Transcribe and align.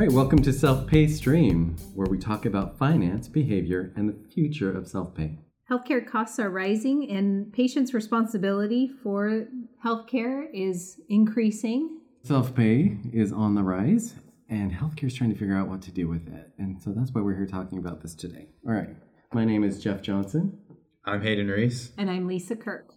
All 0.00 0.06
right, 0.06 0.14
welcome 0.14 0.40
to 0.44 0.52
Self 0.54 0.86
Pay 0.86 1.08
Stream, 1.08 1.76
where 1.94 2.06
we 2.08 2.16
talk 2.16 2.46
about 2.46 2.78
finance, 2.78 3.28
behavior, 3.28 3.92
and 3.96 4.08
the 4.08 4.16
future 4.30 4.74
of 4.74 4.88
self 4.88 5.14
pay. 5.14 5.36
Healthcare 5.70 6.10
costs 6.10 6.38
are 6.38 6.48
rising, 6.48 7.10
and 7.10 7.52
patients' 7.52 7.92
responsibility 7.92 8.90
for 9.02 9.44
healthcare 9.84 10.46
is 10.54 10.98
increasing. 11.10 11.98
Self 12.22 12.54
pay 12.54 12.96
is 13.12 13.30
on 13.30 13.54
the 13.54 13.62
rise, 13.62 14.14
and 14.48 14.72
healthcare 14.72 15.04
is 15.04 15.14
trying 15.14 15.34
to 15.34 15.38
figure 15.38 15.54
out 15.54 15.68
what 15.68 15.82
to 15.82 15.90
do 15.90 16.08
with 16.08 16.26
it. 16.28 16.50
And 16.56 16.80
so 16.80 16.94
that's 16.96 17.12
why 17.12 17.20
we're 17.20 17.36
here 17.36 17.44
talking 17.44 17.76
about 17.76 18.00
this 18.00 18.14
today. 18.14 18.48
All 18.66 18.72
right, 18.72 18.96
my 19.34 19.44
name 19.44 19.64
is 19.64 19.82
Jeff 19.82 20.00
Johnson. 20.00 20.60
I'm 21.04 21.20
Hayden 21.20 21.48
Reese. 21.48 21.92
And 21.98 22.10
I'm 22.10 22.26
Lisa 22.26 22.56
Kirk. 22.56 22.94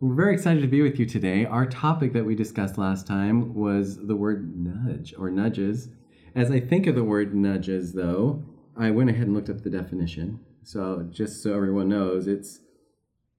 We're 0.00 0.16
very 0.16 0.34
excited 0.34 0.62
to 0.62 0.66
be 0.66 0.82
with 0.82 0.98
you 0.98 1.06
today. 1.06 1.44
Our 1.44 1.66
topic 1.66 2.12
that 2.14 2.24
we 2.24 2.34
discussed 2.34 2.78
last 2.78 3.06
time 3.06 3.54
was 3.54 3.96
the 3.96 4.16
word 4.16 4.56
nudge 4.56 5.14
or 5.16 5.30
nudges. 5.30 5.88
As 6.34 6.50
I 6.50 6.60
think 6.60 6.86
of 6.86 6.94
the 6.94 7.04
word 7.04 7.34
nudges, 7.34 7.92
though, 7.92 8.42
I 8.76 8.90
went 8.90 9.10
ahead 9.10 9.26
and 9.26 9.34
looked 9.34 9.50
up 9.50 9.62
the 9.62 9.70
definition. 9.70 10.40
So, 10.62 11.06
just 11.10 11.42
so 11.42 11.54
everyone 11.54 11.88
knows, 11.88 12.26
it's 12.26 12.60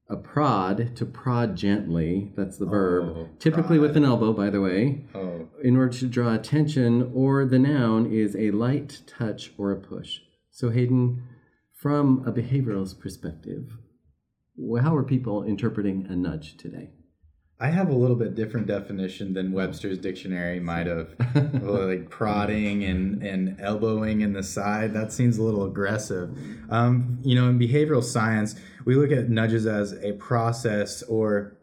a 0.10 0.18
prod 0.18 0.96
to 0.98 1.06
prod 1.06 1.56
gently. 1.56 2.32
That's 2.36 2.58
the 2.58 2.66
verb. 2.66 3.16
Oh, 3.16 3.30
Typically 3.40 3.80
with 3.80 3.98
an 3.98 4.04
elbow, 4.04 4.34
by 4.34 4.50
the 4.50 4.62
way. 4.62 5.06
Oh, 5.16 5.48
In 5.64 5.76
order 5.78 5.98
to 5.98 6.08
draw 6.08 6.34
attention, 6.34 7.12
or 7.14 7.46
the 7.46 7.60
noun 7.60 8.12
is 8.12 8.36
a 8.36 8.52
light 8.52 9.02
touch 9.08 9.54
or 9.58 9.72
a 9.72 9.80
push. 9.80 10.20
So, 10.52 10.70
Hayden, 10.70 11.24
from 11.74 12.24
a 12.28 12.32
behavioralist 12.32 13.00
perspective, 13.00 13.78
how 14.82 14.96
are 14.96 15.04
people 15.04 15.44
interpreting 15.44 16.06
a 16.10 16.16
nudge 16.16 16.58
today? 16.58 16.92
I 17.60 17.68
have 17.68 17.90
a 17.90 17.94
little 17.94 18.16
bit 18.16 18.36
different 18.36 18.68
definition 18.68 19.34
than 19.34 19.52
Webster's 19.52 19.98
dictionary 19.98 20.60
might 20.60 20.88
have. 20.88 21.16
like 21.62 22.10
prodding 22.10 22.84
and, 22.84 23.24
and 23.24 23.60
elbowing 23.62 24.22
in 24.22 24.34
the 24.34 24.44
side. 24.44 24.94
That 24.94 25.14
seems 25.14 25.38
a 25.38 25.44
little 25.44 25.64
aggressive. 25.64 26.38
Um, 26.70 27.20
you 27.24 27.36
know, 27.36 27.48
in 27.50 27.60
behavioral 27.60 28.04
science, 28.04 28.56
we 28.86 28.96
look 28.96 29.12
at 29.12 29.30
nudges 29.30 29.66
as 29.66 29.94
a 30.04 30.14
process 30.14 31.04
or 31.04 31.58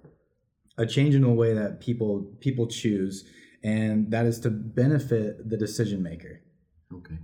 a 0.79 0.87
change 0.87 1.15
in 1.15 1.23
the 1.23 1.31
way 1.31 1.53
that 1.53 1.81
people 1.81 2.33
people 2.41 2.67
choose, 2.67 3.25
and 3.63 4.11
that 4.11 4.25
is 4.25 4.41
to 4.41 4.51
benefit 4.51 5.51
the 5.51 5.57
decision 5.57 6.03
maker. 6.03 6.41
Okay. 6.93 7.17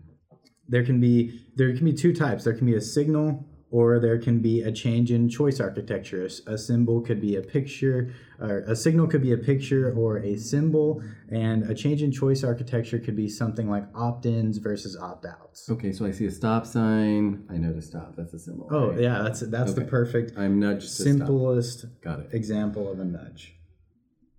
there 0.69 0.85
can 0.85 1.01
be 1.01 1.41
there 1.57 1.75
can 1.75 1.85
be 1.85 1.93
two 1.93 2.15
types 2.15 2.45
there 2.45 2.55
can 2.55 2.67
be 2.67 2.77
a 2.77 2.81
signal 2.81 3.45
or 3.71 3.99
there 3.99 4.17
can 4.19 4.39
be 4.41 4.63
a 4.63 4.71
change 4.71 5.11
in 5.11 5.29
choice 5.29 5.59
architecture 5.61 6.29
A 6.47 6.57
symbol 6.57 7.01
could 7.01 7.21
be 7.21 7.35
a 7.37 7.43
picture 7.43 8.15
or 8.41 8.59
a 8.61 8.77
signal 8.77 9.07
could 9.09 9.23
be 9.23 9.33
a 9.33 9.37
picture 9.37 9.93
or 9.93 10.19
a 10.19 10.37
symbol 10.37 11.03
and 11.31 11.69
a 11.69 11.75
change 11.75 12.01
in 12.03 12.13
choice 12.13 12.45
architecture 12.45 12.99
could 13.01 13.17
be 13.17 13.29
something 13.29 13.69
like 13.69 13.85
opt-ins 13.95 14.59
versus 14.59 14.97
opt-outs 14.97 15.69
Okay, 15.69 15.91
so 15.93 16.07
I 16.07 16.13
see 16.13 16.27
a 16.27 16.31
stop 16.31 16.65
sign. 16.67 17.45
I 17.51 17.57
know 17.57 17.73
to 17.73 17.83
stop. 17.83 18.15
That's 18.17 18.35
a 18.35 18.39
symbol. 18.39 18.69
oh 18.71 18.91
right? 18.91 19.01
yeah 19.01 19.23
that's 19.23 19.41
that's 19.41 19.75
the 19.75 19.85
perfect 19.85 20.39
I'm 20.39 20.61
nudged 20.61 20.89
simplest. 20.89 21.87
Got 22.03 22.21
it. 22.21 22.29
example 22.33 22.91
of 22.93 23.01
a 23.01 23.05
nudge 23.05 23.57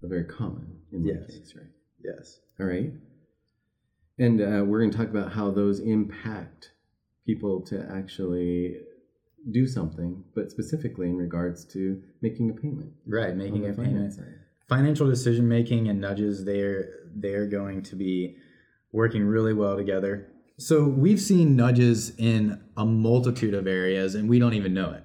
A 0.04 0.08
very 0.08 0.24
common 0.24 0.80
in 0.94 1.06
Yes. 1.06 1.26
case, 1.28 1.54
right? 1.56 1.72
yes 2.04 2.40
All 2.60 2.66
right. 2.66 2.94
And 4.20 4.42
uh, 4.42 4.64
we're 4.66 4.80
going 4.80 4.90
to 4.92 4.98
talk 4.98 5.10
about 5.10 5.34
how 5.34 5.52
those 5.52 5.80
impact 5.80 6.72
people 7.26 7.62
to 7.62 7.86
actually 7.92 8.78
do 9.52 9.68
something, 9.68 10.24
but 10.36 10.52
specifically 10.52 11.08
in 11.10 11.16
regards 11.18 11.66
to 11.66 12.02
making 12.22 12.50
a 12.50 12.54
payment. 12.54 12.92
right 13.08 13.36
making 13.36 13.68
a 13.70 13.74
payment 13.74 14.14
side. 14.14 14.26
financial 14.68 15.08
decision 15.08 15.48
making 15.48 15.88
and 15.88 16.00
nudges 16.02 16.44
they're 16.46 16.90
they're 17.16 17.48
going 17.48 17.82
to 17.82 17.96
be 17.96 18.36
working 18.92 19.24
really 19.24 19.54
well 19.54 19.76
together 19.78 20.28
so 20.58 20.84
we've 20.88 21.22
seen 21.22 21.56
nudges 21.56 22.14
in 22.18 22.62
a 22.76 22.86
multitude 22.86 23.54
of 23.54 23.68
areas 23.68 24.16
and 24.16 24.28
we 24.28 24.40
don't 24.40 24.54
even 24.54 24.74
know 24.74 24.92
it 24.92 25.04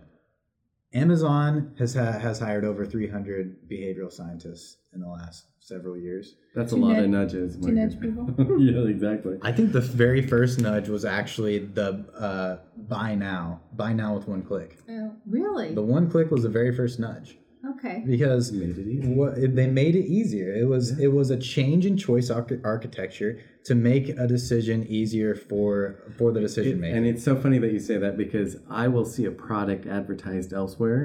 amazon 0.94 1.74
has 1.78 1.94
ha- 1.94 2.18
has 2.18 2.38
hired 2.38 2.64
over 2.64 2.84
300 2.84 3.68
behavioral 3.68 4.12
scientists 4.12 4.76
in 4.94 5.00
the 5.00 5.08
last 5.08 5.46
several 5.60 5.96
years 5.96 6.34
That's 6.54 6.72
a 6.72 6.76
lot 6.76 6.92
nudge- 6.96 7.04
of 7.04 7.10
nudges. 7.10 7.56
to 7.58 7.70
nudge 7.72 8.00
people. 8.00 8.26
yeah, 8.60 8.82
exactly. 8.88 9.38
i 9.42 9.52
think 9.52 9.72
the 9.72 9.80
very 9.80 10.20
first 10.26 10.60
nudge 10.60 10.88
was 10.88 11.04
actually 11.04 11.58
the 11.60 12.04
uh, 12.18 12.58
buy 12.76 13.14
now 13.14 13.60
buy 13.72 13.92
now 13.92 14.14
with 14.14 14.28
one 14.28 14.42
click 14.42 14.78
Oh, 14.88 15.12
really? 15.26 15.74
the 15.74 15.82
one 15.82 16.10
click 16.10 16.30
was 16.30 16.42
the 16.42 16.48
very 16.48 16.74
first 16.74 16.98
nudge 16.98 17.38
okay. 17.70 18.02
because 18.06 18.52
Made 18.52 18.78
it 18.78 18.86
easy. 18.88 19.08
what 19.14 19.38
it- 19.38 19.54
they 19.56 19.66
made 19.68 19.94
it 19.96 20.06
easier 20.06 20.52
it 20.54 20.66
was 20.68 20.98
it 20.98 21.08
was 21.18 21.30
a 21.30 21.36
change 21.36 21.86
in 21.86 21.96
choice 21.96 22.28
arch- 22.30 22.60
architecture 22.64 23.38
to 23.64 23.74
make 23.74 24.08
a 24.08 24.26
decision 24.26 24.84
easier 24.86 25.34
for 25.34 26.02
for 26.18 26.32
the 26.32 26.40
decision 26.40 26.80
maker 26.80 26.96
And 26.96 27.06
it's 27.06 27.22
so 27.24 27.36
funny 27.36 27.58
that 27.58 27.72
you 27.72 27.78
say 27.78 27.96
that 27.98 28.16
because 28.16 28.56
I 28.68 28.88
will 28.88 29.04
see 29.04 29.24
a 29.24 29.30
product 29.30 29.86
advertised 29.86 30.52
elsewhere 30.52 31.02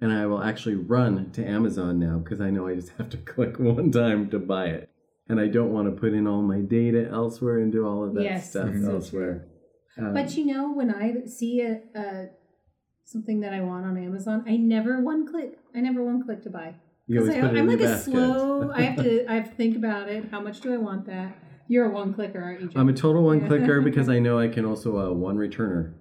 and 0.00 0.12
I 0.12 0.26
will 0.26 0.42
actually 0.42 0.74
run 0.74 1.30
to 1.32 1.44
Amazon 1.58 1.98
now 2.00 2.18
because 2.18 2.40
I 2.40 2.50
know 2.50 2.66
I 2.66 2.74
just 2.74 2.92
have 2.98 3.08
to 3.10 3.16
click 3.34 3.58
one 3.58 3.90
time 3.92 4.30
to 4.30 4.38
buy 4.40 4.66
it. 4.66 4.88
And 5.28 5.38
I 5.40 5.46
don't 5.46 5.72
want 5.72 5.86
to 5.88 5.98
put 6.00 6.12
in 6.12 6.26
all 6.26 6.42
my 6.42 6.58
data 6.60 7.08
elsewhere 7.08 7.58
and 7.58 7.70
do 7.70 7.86
all 7.86 8.02
of 8.04 8.14
that 8.14 8.24
Yes, 8.24 8.50
stuff 8.50 8.74
so 8.82 8.90
elsewhere. 8.94 9.46
Um, 9.96 10.12
But 10.12 10.36
you 10.36 10.44
know, 10.46 10.72
when 10.74 10.90
I 10.90 11.24
see 11.26 11.60
a, 11.60 11.80
a 11.94 12.26
something 13.04 13.40
that 13.40 13.52
I 13.52 13.60
want 13.60 13.84
on 13.86 13.96
Amazon, 13.96 14.44
I 14.46 14.56
never 14.56 15.00
one 15.00 15.26
click. 15.30 15.58
I 15.74 15.80
never 15.80 16.02
one 16.04 16.22
click 16.24 16.42
to 16.44 16.50
buy. 16.50 16.74
you 17.06 17.20
always 17.20 17.34
I, 17.36 17.40
put 17.40 17.54
it 17.54 17.58
I'm 17.58 17.66
like 17.66 17.80
a 17.80 17.84
basket. 17.84 18.12
slow. 18.12 18.70
I 18.74 18.82
have 18.82 18.96
to. 19.04 19.26
I 19.30 19.34
have 19.34 19.48
to 19.50 19.54
think 19.54 19.76
about 19.76 20.08
it. 20.08 20.28
How 20.30 20.40
much 20.40 20.60
do 20.60 20.72
I 20.72 20.76
want 20.76 21.06
that? 21.06 21.36
You're 21.68 21.86
a 21.86 21.90
one 21.90 22.12
clicker, 22.12 22.40
aren't 22.42 22.60
you? 22.60 22.68
Jim? 22.68 22.80
I'm 22.80 22.88
a 22.88 22.92
total 22.92 23.22
one 23.22 23.46
clicker 23.46 23.80
because 23.88 24.08
I 24.08 24.18
know 24.18 24.38
I 24.38 24.48
can 24.48 24.64
also 24.64 24.98
uh, 24.98 25.12
one 25.12 25.36
returner 25.36 25.94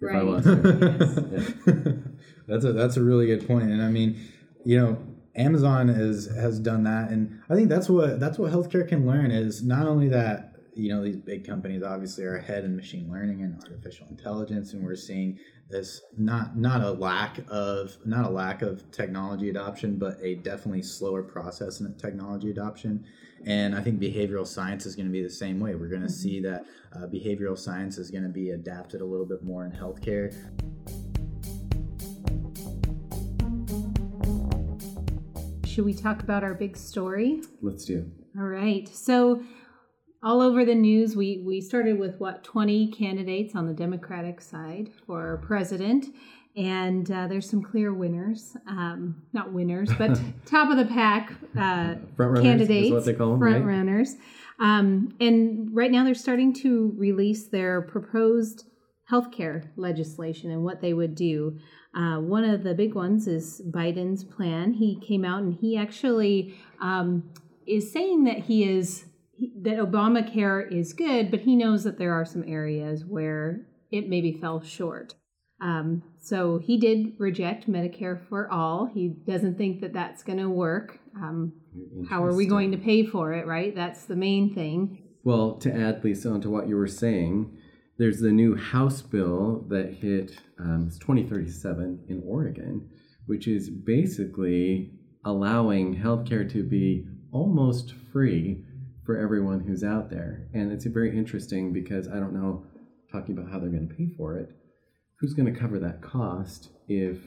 if 0.00 0.10
I 0.10 0.14
Right. 0.16 0.26
want 0.26 0.44
to. 0.44 2.02
that's 2.46 2.64
a 2.64 2.72
that's 2.72 2.96
a 2.96 3.02
really 3.02 3.26
good 3.26 3.46
point. 3.46 3.60
point 3.62 3.72
and 3.72 3.82
i 3.82 3.88
mean 3.88 4.20
you 4.64 4.78
know 4.78 4.98
amazon 5.36 5.88
is 5.88 6.26
has 6.34 6.58
done 6.58 6.82
that 6.84 7.08
and 7.10 7.40
i 7.48 7.54
think 7.54 7.68
that's 7.70 7.88
what 7.88 8.20
that's 8.20 8.38
what 8.38 8.52
healthcare 8.52 8.86
can 8.86 9.06
learn 9.06 9.30
is 9.30 9.62
not 9.62 9.86
only 9.86 10.08
that 10.08 10.52
you 10.74 10.92
know 10.92 11.02
these 11.02 11.16
big 11.16 11.46
companies 11.46 11.82
obviously 11.82 12.24
are 12.24 12.36
ahead 12.36 12.64
in 12.64 12.76
machine 12.76 13.10
learning 13.10 13.40
and 13.42 13.54
artificial 13.62 14.06
intelligence 14.10 14.74
and 14.74 14.84
we're 14.84 14.94
seeing 14.96 15.38
this 15.70 16.02
not 16.16 16.56
not 16.56 16.82
a 16.82 16.90
lack 16.90 17.38
of 17.48 17.96
not 18.04 18.26
a 18.26 18.28
lack 18.28 18.62
of 18.62 18.90
technology 18.90 19.48
adoption 19.48 19.98
but 19.98 20.18
a 20.22 20.36
definitely 20.36 20.82
slower 20.82 21.22
process 21.22 21.80
in 21.80 21.94
technology 21.94 22.50
adoption 22.50 23.04
and 23.46 23.74
i 23.74 23.80
think 23.80 23.98
behavioral 23.98 24.46
science 24.46 24.84
is 24.84 24.94
going 24.94 25.06
to 25.06 25.12
be 25.12 25.22
the 25.22 25.30
same 25.30 25.58
way 25.58 25.74
we're 25.74 25.88
going 25.88 26.02
to 26.02 26.08
see 26.08 26.40
that 26.40 26.64
uh, 26.94 27.06
behavioral 27.06 27.58
science 27.58 27.98
is 27.98 28.10
going 28.10 28.22
to 28.22 28.28
be 28.28 28.50
adapted 28.50 29.00
a 29.00 29.04
little 29.04 29.26
bit 29.26 29.42
more 29.42 29.64
in 29.64 29.72
healthcare 29.72 30.32
Should 35.74 35.86
we 35.86 35.92
talk 35.92 36.22
about 36.22 36.44
our 36.44 36.54
big 36.54 36.76
story? 36.76 37.42
Let's 37.60 37.84
do. 37.84 38.08
All 38.38 38.44
right. 38.44 38.88
So, 38.88 39.42
all 40.24 40.40
over 40.40 40.64
the 40.64 40.74
news, 40.74 41.14
we 41.14 41.42
we 41.44 41.60
started 41.60 41.98
with 41.98 42.18
what 42.18 42.42
twenty 42.42 42.90
candidates 42.90 43.54
on 43.54 43.66
the 43.66 43.74
Democratic 43.74 44.40
side 44.40 44.90
for 45.06 45.42
president, 45.46 46.06
and 46.56 47.10
uh, 47.10 47.28
there's 47.28 47.48
some 47.48 47.62
clear 47.62 47.92
winners. 47.92 48.56
Um, 48.66 49.22
not 49.34 49.52
winners, 49.52 49.90
but 49.98 50.18
top 50.46 50.70
of 50.70 50.78
the 50.78 50.86
pack 50.86 51.32
uh, 51.58 51.96
Front 52.16 52.32
runners 52.32 52.42
candidates, 52.42 52.90
what 52.90 53.04
they 53.04 53.12
call 53.12 53.30
them, 53.32 53.38
front 53.38 53.64
right? 53.64 53.76
runners. 53.76 54.16
Um, 54.60 55.14
and 55.20 55.68
right 55.74 55.90
now, 55.90 56.04
they're 56.04 56.14
starting 56.14 56.54
to 56.54 56.94
release 56.96 57.48
their 57.48 57.82
proposed 57.82 58.64
healthcare 59.10 59.68
legislation 59.76 60.50
and 60.50 60.64
what 60.64 60.80
they 60.80 60.94
would 60.94 61.14
do. 61.14 61.58
Uh, 61.94 62.16
one 62.18 62.44
of 62.44 62.64
the 62.64 62.74
big 62.74 62.94
ones 62.94 63.28
is 63.28 63.60
Biden's 63.70 64.24
plan. 64.24 64.72
He 64.72 64.98
came 65.00 65.24
out 65.24 65.42
and 65.42 65.54
he 65.54 65.76
actually 65.76 66.54
um, 66.80 67.30
is 67.66 67.92
saying 67.92 68.24
that 68.24 68.38
he 68.38 68.64
is 68.64 69.04
that 69.62 69.78
Obamacare 69.78 70.70
is 70.72 70.92
good, 70.92 71.30
but 71.30 71.40
he 71.40 71.56
knows 71.56 71.84
that 71.84 71.98
there 71.98 72.12
are 72.12 72.24
some 72.24 72.44
areas 72.46 73.04
where 73.04 73.66
it 73.90 74.08
maybe 74.08 74.32
fell 74.32 74.62
short. 74.62 75.14
Um, 75.60 76.02
so 76.18 76.58
he 76.58 76.78
did 76.78 77.14
reject 77.18 77.68
Medicare 77.68 78.20
for 78.28 78.50
all. 78.50 78.86
He 78.86 79.08
doesn't 79.26 79.56
think 79.56 79.80
that 79.80 79.92
that's 79.92 80.22
going 80.22 80.38
to 80.38 80.50
work. 80.50 80.98
Um, 81.16 81.52
how 82.08 82.24
are 82.24 82.34
we 82.34 82.46
going 82.46 82.72
to 82.72 82.78
pay 82.78 83.06
for 83.06 83.32
it? 83.32 83.46
Right? 83.46 83.74
That's 83.74 84.04
the 84.04 84.16
main 84.16 84.54
thing. 84.54 85.02
Well, 85.22 85.54
to 85.58 85.74
add, 85.74 86.04
Lisa, 86.04 86.30
onto 86.30 86.50
what 86.50 86.68
you 86.68 86.76
were 86.76 86.86
saying, 86.86 87.56
there's 87.98 88.20
the 88.20 88.32
new 88.32 88.56
House 88.56 89.00
bill 89.00 89.64
that 89.68 89.94
hit 89.94 90.36
um, 90.58 90.84
it's 90.88 90.98
2037 90.98 92.04
in 92.08 92.22
Oregon, 92.26 92.88
which 93.26 93.48
is 93.48 93.70
basically 93.70 94.92
allowing 95.24 95.96
healthcare 95.96 96.50
to 96.52 96.62
be 96.62 97.06
almost 97.32 97.94
free 98.12 98.63
for 99.04 99.18
everyone 99.18 99.60
who's 99.60 99.84
out 99.84 100.10
there. 100.10 100.48
And 100.54 100.72
it's 100.72 100.84
very 100.86 101.16
interesting 101.16 101.72
because 101.72 102.08
I 102.08 102.14
don't 102.20 102.32
know, 102.32 102.64
talking 103.10 103.36
about 103.36 103.50
how 103.50 103.58
they're 103.58 103.70
going 103.70 103.88
to 103.88 103.94
pay 103.94 104.08
for 104.16 104.36
it, 104.38 104.50
who's 105.16 105.34
going 105.34 105.52
to 105.52 105.58
cover 105.58 105.78
that 105.78 106.00
cost 106.02 106.70
if 106.88 107.18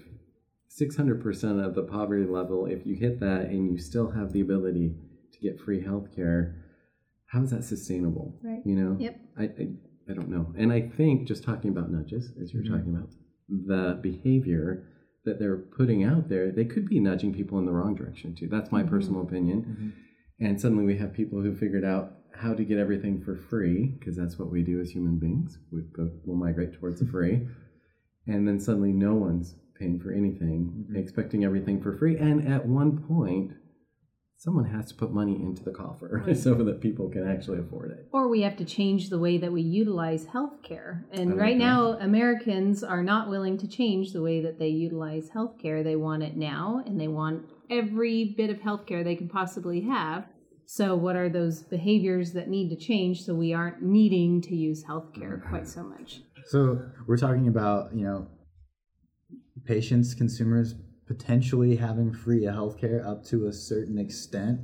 600% 0.70 1.66
of 1.66 1.76
the 1.76 1.84
poverty 1.84 2.26
level, 2.26 2.66
if 2.66 2.86
you 2.86 2.96
hit 2.96 3.20
that 3.20 3.46
and 3.46 3.72
you 3.72 3.78
still 3.78 4.10
have 4.12 4.34
the 4.34 4.42
ability 4.42 4.96
to 5.32 5.40
get 5.40 5.60
free 5.60 5.82
healthcare, 5.82 6.56
how 7.28 7.42
is 7.44 7.52
that 7.52 7.64
sustainable? 7.64 8.36
Right. 8.44 8.62
You 8.66 8.76
know? 8.76 8.98
Yep. 9.00 9.20
I, 9.38 9.44
I, 9.44 9.68
I 10.10 10.14
don't 10.14 10.30
know. 10.30 10.54
And 10.58 10.72
I 10.72 10.82
think 10.82 11.28
just 11.28 11.44
talking 11.44 11.72
about 11.72 11.92
nudges, 11.92 12.32
as 12.42 12.54
you're 12.54 12.64
Mhm. 12.64 12.70
talking 12.78 12.96
about, 12.96 13.10
the 13.50 14.00
behavior 14.02 14.84
that 15.26 15.40
they're 15.40 15.58
putting 15.58 16.04
out 16.04 16.30
there, 16.30 16.52
they 16.52 16.66
could 16.66 16.88
be 16.88 17.00
nudging 17.00 17.34
people 17.34 17.60
in 17.60 17.66
the 17.66 17.72
wrong 17.72 17.96
direction 17.96 18.34
too. 18.36 18.48
That's 18.48 18.72
my 18.72 18.84
Mhm. 18.84 18.90
personal 18.90 19.22
opinion. 19.22 19.94
And 20.40 20.60
suddenly 20.60 20.86
we 20.86 20.98
have 20.98 21.14
people 21.14 21.42
who 21.42 21.56
figured 21.56 21.84
out 21.84 22.14
how 22.34 22.54
to 22.54 22.64
get 22.64 22.78
everything 22.78 23.22
for 23.24 23.36
free, 23.36 23.96
because 24.00 24.16
that's 24.16 24.38
what 24.38 24.52
we 24.52 24.62
do 24.62 24.80
as 24.80 24.92
human 24.92 25.18
beings. 25.18 25.58
We 25.72 25.82
go, 25.94 26.12
we'll 26.26 26.38
migrate 26.38 26.74
towards 26.74 27.00
the 27.00 27.08
free. 27.12 27.48
And 28.28 28.48
then 28.48 28.60
suddenly 28.60 28.94
no 28.94 29.16
one's 29.16 29.56
paying 29.80 30.00
for 30.00 30.12
anything, 30.12 30.86
Mhm. 30.92 30.96
expecting 30.98 31.44
everything 31.44 31.82
for 31.82 31.94
free. 31.98 32.18
And 32.18 32.48
at 32.48 32.68
one 32.68 32.98
point, 33.00 33.54
someone 34.38 34.66
has 34.66 34.90
to 34.90 34.96
put 34.96 35.12
money 35.12 35.36
into 35.36 35.64
the 35.64 35.72
coffer 35.72 36.24
so 36.36 36.54
that 36.54 36.80
people 36.80 37.10
can 37.10 37.28
actually 37.28 37.60
afford 37.60 37.92
it. 37.92 38.08
Or 38.12 38.30
we 38.30 38.42
have 38.42 38.56
to 38.58 38.66
change 38.66 39.10
the 39.10 39.20
way 39.20 39.38
that 39.40 39.52
we 39.52 39.62
utilize 39.62 40.26
healthcare. 40.26 41.04
And 41.12 41.32
I 41.32 41.34
like 41.34 41.40
right 41.40 41.58
now, 41.58 41.98
Americans 42.00 42.84
are 42.84 43.04
not 43.04 43.30
willing 43.30 43.58
to 43.58 43.68
change 43.68 44.14
the 44.14 44.22
way 44.22 44.42
that 44.42 44.60
they 44.60 44.70
utilize 44.70 45.30
healthcare. 45.30 45.84
They 45.84 45.96
want 45.96 46.24
it 46.24 46.38
now, 46.38 46.84
and 46.86 47.00
they 47.00 47.08
want 47.08 47.50
every 47.70 48.36
bit 48.38 48.50
of 48.50 48.58
healthcare 48.58 49.04
they 49.04 49.16
can 49.16 49.28
possibly 49.28 49.82
have. 49.82 50.26
So, 50.70 50.96
what 50.96 51.16
are 51.16 51.30
those 51.30 51.64
behaviors 51.64 52.34
that 52.34 52.50
need 52.50 52.70
to 52.70 52.76
change 52.76 53.24
so 53.24 53.34
we 53.34 53.54
aren't 53.54 53.82
needing 53.82 54.42
to 54.42 54.56
use 54.56 54.84
healthcare 54.84 55.40
mm-hmm. 55.40 55.50
quite 55.50 55.68
so 55.68 55.82
much? 55.82 56.22
So 56.48 56.80
we're 57.08 57.18
talking 57.18 57.48
about 57.48 57.96
you 57.96 58.04
know 58.04 58.28
patients, 59.66 60.14
consumers 60.14 60.76
potentially 61.08 61.78
having 61.78 62.14
free 62.14 62.44
healthcare 62.44 63.06
up 63.06 63.24
to 63.26 63.48
a 63.48 63.54
certain 63.54 63.98
extent, 63.98 64.60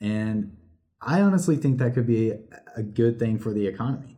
and 0.00 0.56
I 1.00 1.20
honestly 1.20 1.56
think 1.56 1.78
that 1.78 1.94
could 1.94 2.06
be 2.06 2.32
a 2.76 2.82
good 2.82 3.18
thing 3.18 3.38
for 3.38 3.52
the 3.52 3.66
economy. 3.66 4.16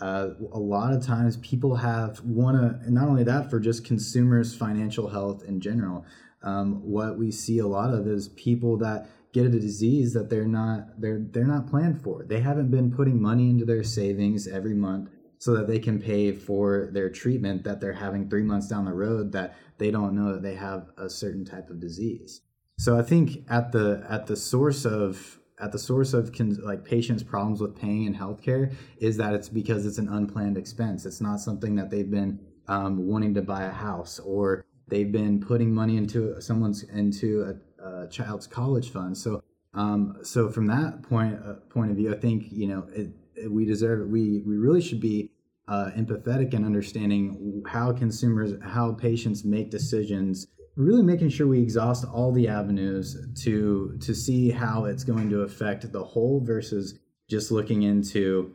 Uh, 0.00 0.30
a 0.52 0.58
lot 0.58 0.92
of 0.92 1.04
times 1.04 1.38
people 1.38 1.76
have 1.76 2.20
want 2.20 2.56
to 2.56 2.92
not 2.92 3.08
only 3.08 3.24
that 3.24 3.48
for 3.48 3.58
just 3.58 3.84
consumers' 3.84 4.54
financial 4.54 5.08
health 5.08 5.42
in 5.44 5.60
general. 5.60 6.04
Um, 6.42 6.82
what 6.82 7.18
we 7.18 7.30
see 7.30 7.58
a 7.58 7.66
lot 7.66 7.94
of 7.94 8.06
is 8.06 8.28
people 8.28 8.76
that 8.78 9.08
get 9.32 9.46
a 9.46 9.50
disease 9.50 10.12
that 10.12 10.28
they're 10.28 10.46
not 10.46 11.00
they're 11.00 11.20
they're 11.30 11.46
not 11.46 11.68
planned 11.68 12.02
for. 12.02 12.24
They 12.24 12.40
haven't 12.40 12.70
been 12.70 12.92
putting 12.92 13.20
money 13.20 13.48
into 13.48 13.64
their 13.64 13.82
savings 13.82 14.46
every 14.46 14.74
month 14.74 15.10
so 15.38 15.54
that 15.54 15.66
they 15.66 15.78
can 15.78 16.00
pay 16.00 16.32
for 16.32 16.88
their 16.92 17.10
treatment 17.10 17.64
that 17.64 17.80
they're 17.80 17.92
having 17.92 18.28
three 18.28 18.42
months 18.42 18.68
down 18.68 18.84
the 18.84 18.92
road 18.92 19.32
that 19.32 19.56
they 19.78 19.90
don't 19.90 20.14
know 20.14 20.32
that 20.32 20.42
they 20.42 20.54
have 20.54 20.88
a 20.96 21.08
certain 21.08 21.44
type 21.44 21.70
of 21.70 21.80
disease. 21.80 22.40
So 22.78 22.98
I 22.98 23.02
think 23.02 23.44
at 23.48 23.72
the 23.72 24.04
at 24.08 24.26
the 24.26 24.36
source 24.36 24.84
of 24.84 25.38
at 25.58 25.72
the 25.72 25.78
source 25.78 26.12
of 26.12 26.32
con- 26.32 26.58
like 26.62 26.84
patients' 26.84 27.22
problems 27.22 27.60
with 27.60 27.74
paying 27.74 28.04
in 28.04 28.14
healthcare 28.14 28.74
is 28.98 29.16
that 29.16 29.32
it's 29.34 29.48
because 29.48 29.86
it's 29.86 29.98
an 29.98 30.08
unplanned 30.08 30.58
expense. 30.58 31.06
It's 31.06 31.20
not 31.20 31.40
something 31.40 31.76
that 31.76 31.90
they've 31.90 32.10
been 32.10 32.38
um, 32.68 33.06
wanting 33.06 33.32
to 33.34 33.42
buy 33.42 33.64
a 33.64 33.70
house 33.70 34.18
or 34.18 34.64
they've 34.88 35.10
been 35.10 35.40
putting 35.40 35.74
money 35.74 35.96
into 35.96 36.40
someone's 36.40 36.82
into 36.82 37.58
a, 37.80 37.84
a 37.84 38.08
child's 38.08 38.46
college 38.46 38.90
fund. 38.90 39.16
So 39.16 39.42
um, 39.72 40.18
so 40.22 40.50
from 40.50 40.66
that 40.66 41.02
point 41.02 41.38
uh, 41.44 41.54
point 41.70 41.90
of 41.90 41.96
view, 41.96 42.12
I 42.12 42.18
think 42.18 42.46
you 42.50 42.66
know 42.66 42.86
it, 42.94 43.10
we 43.50 43.64
deserve 43.64 44.08
we 44.08 44.42
we 44.46 44.56
really 44.56 44.80
should 44.80 45.00
be 45.00 45.30
uh, 45.68 45.90
empathetic 45.96 46.54
and 46.54 46.64
understanding 46.64 47.62
how 47.66 47.92
consumers 47.92 48.52
how 48.62 48.92
patients 48.92 49.44
make 49.44 49.70
decisions 49.70 50.46
really 50.76 51.02
making 51.02 51.30
sure 51.30 51.46
we 51.46 51.60
exhaust 51.60 52.04
all 52.04 52.32
the 52.32 52.46
avenues 52.46 53.16
to 53.34 53.96
to 54.00 54.14
see 54.14 54.50
how 54.50 54.84
it's 54.84 55.04
going 55.04 55.28
to 55.30 55.40
affect 55.40 55.90
the 55.90 56.04
whole 56.04 56.40
versus 56.44 56.98
just 57.28 57.50
looking 57.50 57.82
into 57.82 58.54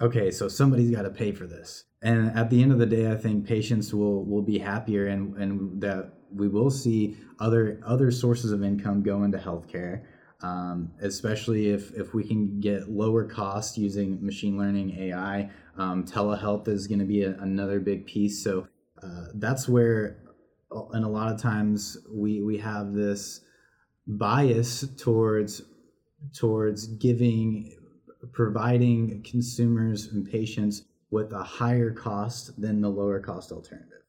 okay 0.00 0.30
so 0.30 0.48
somebody's 0.48 0.90
got 0.90 1.02
to 1.02 1.10
pay 1.10 1.32
for 1.32 1.46
this. 1.46 1.84
And 2.02 2.34
at 2.36 2.48
the 2.48 2.62
end 2.62 2.72
of 2.72 2.78
the 2.78 2.86
day 2.86 3.10
i 3.10 3.16
think 3.16 3.46
patients 3.46 3.92
will 3.92 4.24
will 4.24 4.42
be 4.42 4.58
happier 4.58 5.06
and 5.06 5.36
and 5.36 5.80
that 5.82 6.12
we 6.32 6.48
will 6.48 6.70
see 6.70 7.16
other 7.38 7.80
other 7.84 8.10
sources 8.10 8.52
of 8.52 8.62
income 8.62 9.02
go 9.02 9.24
into 9.24 9.38
healthcare 9.38 10.04
um, 10.42 10.92
especially 11.00 11.68
if 11.68 11.92
if 11.92 12.14
we 12.14 12.24
can 12.24 12.60
get 12.60 12.90
lower 12.90 13.24
cost 13.24 13.76
using 13.76 14.24
machine 14.24 14.56
learning 14.58 14.96
ai 14.98 15.50
um, 15.80 16.04
telehealth 16.04 16.68
is 16.68 16.86
going 16.86 16.98
to 16.98 17.06
be 17.06 17.22
a, 17.22 17.30
another 17.40 17.80
big 17.80 18.06
piece. 18.06 18.44
So 18.44 18.68
uh, 19.02 19.26
that's 19.34 19.68
where 19.68 20.18
and 20.92 21.04
a 21.04 21.08
lot 21.08 21.32
of 21.32 21.40
times 21.40 21.98
we 22.12 22.42
we 22.42 22.58
have 22.58 22.92
this 22.92 23.40
bias 24.06 24.86
towards 24.96 25.62
towards 26.34 26.86
giving 26.86 27.74
providing 28.32 29.22
consumers 29.22 30.08
and 30.08 30.30
patients 30.30 30.82
with 31.10 31.32
a 31.32 31.42
higher 31.42 31.90
cost 31.90 32.60
than 32.60 32.80
the 32.80 32.88
lower 32.88 33.18
cost 33.18 33.50
alternative. 33.50 34.02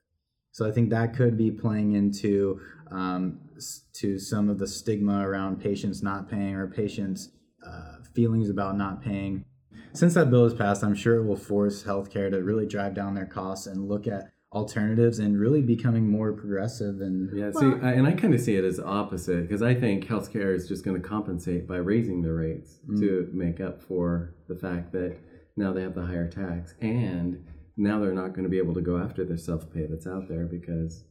So 0.51 0.67
i 0.67 0.71
think 0.71 0.89
that 0.89 1.15
could 1.15 1.37
be 1.37 1.49
playing 1.49 1.93
into 1.93 2.59
um, 2.91 3.39
to 3.93 4.17
some 4.19 4.49
of 4.49 4.59
the 4.59 4.67
stigma 4.67 5.27
around 5.27 5.59
patients 5.61 6.01
not 6.03 6.29
paying 6.29 6.55
or 6.55 6.67
patients 6.67 7.29
uh, 7.65 7.97
feelings 8.13 8.49
about 8.49 8.77
not 8.77 9.01
paying 9.01 9.45
since 9.93 10.13
that 10.13 10.29
bill 10.29 10.45
is 10.45 10.53
passed 10.53 10.83
i'm 10.83 10.95
sure 10.95 11.15
it 11.17 11.25
will 11.25 11.35
force 11.35 11.83
healthcare 11.83 12.29
to 12.31 12.41
really 12.43 12.65
drive 12.65 12.93
down 12.93 13.13
their 13.13 13.25
costs 13.25 13.67
and 13.67 13.87
look 13.87 14.07
at 14.07 14.31
alternatives 14.53 15.19
and 15.19 15.39
really 15.39 15.61
becoming 15.61 16.05
more 16.09 16.33
progressive 16.33 16.99
and 16.99 17.29
Yeah, 17.37 17.51
see, 17.51 17.67
Well- 17.67 17.79
I, 17.85 17.91
and 17.93 18.05
I 18.05 18.11
kind 18.11 18.33
of 18.33 18.41
see 18.41 18.55
it 18.57 18.65
as 18.65 18.79
opposite 18.81 19.43
because 19.43 19.61
I 19.61 19.73
think 19.73 20.05
healthcare 20.07 20.53
is 20.53 20.67
just 20.67 20.83
going 20.83 21.01
to 21.01 21.07
compensate 21.07 21.65
by 21.67 21.77
raising 21.77 22.21
the 22.21 22.33
rates 22.33 22.79
to 22.99 23.29
make 23.31 23.61
up 23.61 23.81
for 23.81 24.35
the 24.49 24.55
fact 24.55 24.91
that 24.91 25.15
now 25.55 25.71
they 25.71 25.81
have 25.81 25.95
the 25.95 26.05
higher 26.05 26.27
tax 26.27 26.73
and 26.81 27.45
now 27.77 27.99
they're 28.01 28.13
not 28.13 28.33
going 28.33 28.43
to 28.43 28.49
be 28.49 28.57
able 28.57 28.73
to 28.73 28.81
go 28.81 28.97
after 28.97 29.23
the 29.23 29.37
self 29.37 29.71
pay 29.73 29.85
that's 29.85 30.05
out 30.05 30.27
there 30.27 30.45
because 30.45 30.95
it's 30.97 31.03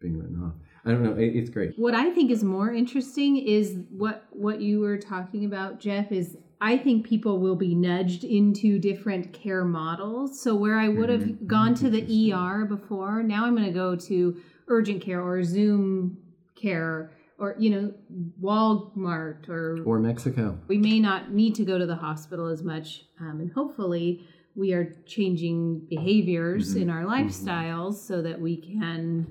being 0.00 0.18
written 0.18 0.42
off. 0.42 0.54
I 0.86 0.90
don't 0.92 1.02
know. 1.02 1.14
It, 1.14 1.34
it's 1.36 1.50
great. 1.50 1.72
What 1.76 1.94
I 1.94 2.10
think 2.10 2.30
is 2.30 2.44
more 2.44 2.72
interesting 2.72 3.36
is 3.36 3.76
what 3.90 4.24
what 4.30 4.60
you 4.60 4.80
were 4.80 4.96
talking 4.98 5.44
about, 5.44 5.80
Jeff. 5.80 6.12
Is 6.12 6.36
I 6.60 6.78
think 6.78 7.04
people 7.06 7.38
will 7.40 7.56
be 7.56 7.74
nudged 7.74 8.24
into 8.24 8.78
different 8.78 9.32
care 9.32 9.64
models. 9.64 10.40
So 10.40 10.54
where 10.54 10.78
I 10.78 10.88
would 10.88 11.10
have 11.10 11.22
Mhm. 11.22 11.46
gone 11.46 11.74
to 11.74 11.90
the 11.90 12.32
ER 12.32 12.64
before, 12.64 13.22
now 13.22 13.44
I'm 13.44 13.54
going 13.54 13.66
to 13.66 13.72
go 13.74 13.94
to 13.96 14.36
urgent 14.68 15.02
care 15.02 15.20
or 15.22 15.42
Zoom 15.44 16.16
care 16.54 17.10
or 17.38 17.54
you 17.58 17.68
know 17.70 17.92
Walmart 18.42 19.48
or 19.48 19.82
Or 19.84 19.98
Mexico. 19.98 20.58
we 20.68 20.78
may 20.78 21.00
not 21.00 21.32
need 21.32 21.54
to 21.56 21.64
go 21.64 21.78
to 21.78 21.84
the 21.86 21.96
hospital 21.96 22.46
as 22.46 22.62
much 22.62 23.04
um, 23.20 23.40
and 23.40 23.52
hopefully 23.52 24.24
we 24.54 24.72
are 24.72 24.96
changing 25.06 25.80
behaviors 25.90 26.74
Mhm. 26.74 26.80
in 26.82 26.90
our 26.90 27.04
lifestyles 27.04 27.94
so 27.94 28.22
that 28.22 28.40
we 28.40 28.56
can 28.56 29.26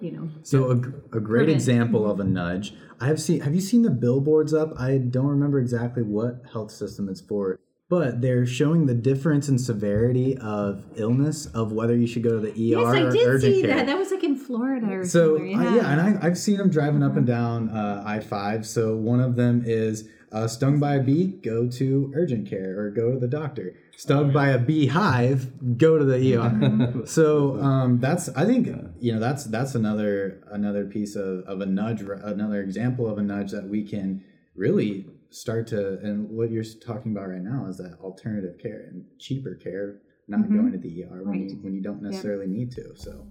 you 0.00 0.12
know 0.12 0.28
So 0.42 0.70
a, 0.70 1.16
a 1.16 1.20
great 1.20 1.48
example 1.48 2.10
of 2.10 2.20
a 2.20 2.24
nudge. 2.24 2.74
I 3.00 3.06
have 3.06 3.20
seen. 3.20 3.40
Have 3.40 3.54
you 3.54 3.60
seen 3.60 3.82
the 3.82 3.90
billboards 3.90 4.54
up? 4.54 4.72
I 4.78 4.98
don't 4.98 5.26
remember 5.26 5.58
exactly 5.58 6.02
what 6.02 6.42
health 6.52 6.70
system 6.70 7.08
it's 7.08 7.20
for, 7.20 7.60
but 7.88 8.20
they're 8.20 8.46
showing 8.46 8.86
the 8.86 8.94
difference 8.94 9.48
in 9.48 9.58
severity 9.58 10.36
of 10.38 10.84
illness 10.96 11.46
of 11.46 11.72
whether 11.72 11.94
you 11.94 12.06
should 12.06 12.22
go 12.22 12.40
to 12.40 12.40
the 12.40 12.50
ER 12.50 12.80
yes 12.80 12.86
i 12.86 13.10
did 13.10 13.40
see 13.40 13.60
care. 13.62 13.76
that 13.76 13.86
that 13.86 13.98
was 13.98 14.10
like 14.10 14.24
in 14.24 14.36
florida 14.36 14.90
or 14.90 15.04
so 15.04 15.36
somewhere 15.36 15.56
uh, 15.56 15.62
yeah, 15.62 15.76
yeah, 15.76 15.90
and 15.92 16.18
I, 16.18 16.26
I've 16.26 16.38
seen 16.38 16.56
them 16.56 16.70
driving 16.70 17.02
up 17.02 17.16
and 17.16 17.26
down 17.26 17.68
uh, 17.70 18.02
I 18.04 18.20
five. 18.20 18.66
So 18.66 18.96
one 18.96 19.20
of 19.20 19.36
them 19.36 19.62
is 19.64 20.08
uh, 20.32 20.46
stung 20.48 20.78
by 20.80 20.94
a 20.96 21.02
bee, 21.02 21.26
go 21.26 21.68
to 21.68 22.12
urgent 22.14 22.48
care 22.48 22.78
or 22.78 22.90
go 22.90 23.12
to 23.12 23.18
the 23.18 23.28
doctor. 23.28 23.74
Stung 23.96 24.32
by 24.32 24.48
a 24.50 24.58
beehive, 24.58 25.78
go 25.78 25.96
to 25.98 26.04
the 26.04 26.34
ER. 26.36 27.06
so 27.06 27.58
um, 27.60 27.98
that's 28.00 28.28
I 28.30 28.44
think 28.44 28.66
you 29.00 29.12
know 29.14 29.20
that's 29.20 29.44
that's 29.44 29.74
another 29.74 30.42
another 30.50 30.84
piece 30.84 31.16
of, 31.16 31.40
of 31.46 31.60
a 31.60 31.66
nudge, 31.66 32.02
another 32.02 32.60
example 32.62 33.08
of 33.08 33.18
a 33.18 33.22
nudge 33.22 33.52
that 33.52 33.68
we 33.68 33.82
can 33.84 34.22
really 34.54 35.06
start 35.30 35.66
to. 35.68 35.98
And 36.00 36.28
what 36.30 36.50
you're 36.50 36.64
talking 36.64 37.12
about 37.12 37.28
right 37.30 37.42
now 37.42 37.66
is 37.68 37.78
that 37.78 37.98
alternative 38.00 38.58
care 38.58 38.84
and 38.90 39.04
cheaper 39.18 39.54
care, 39.54 39.96
not 40.28 40.40
Mhm. 40.40 40.52
going 40.54 40.72
to 40.72 40.78
the 40.78 41.04
ER 41.04 41.22
when 41.22 41.40
Right. 41.40 41.50
you 41.50 41.56
when 41.62 41.74
you 41.74 41.80
don't 41.80 42.02
necessarily 42.02 42.46
need 42.46 42.70
to. 42.72 42.94
So. 42.96 43.26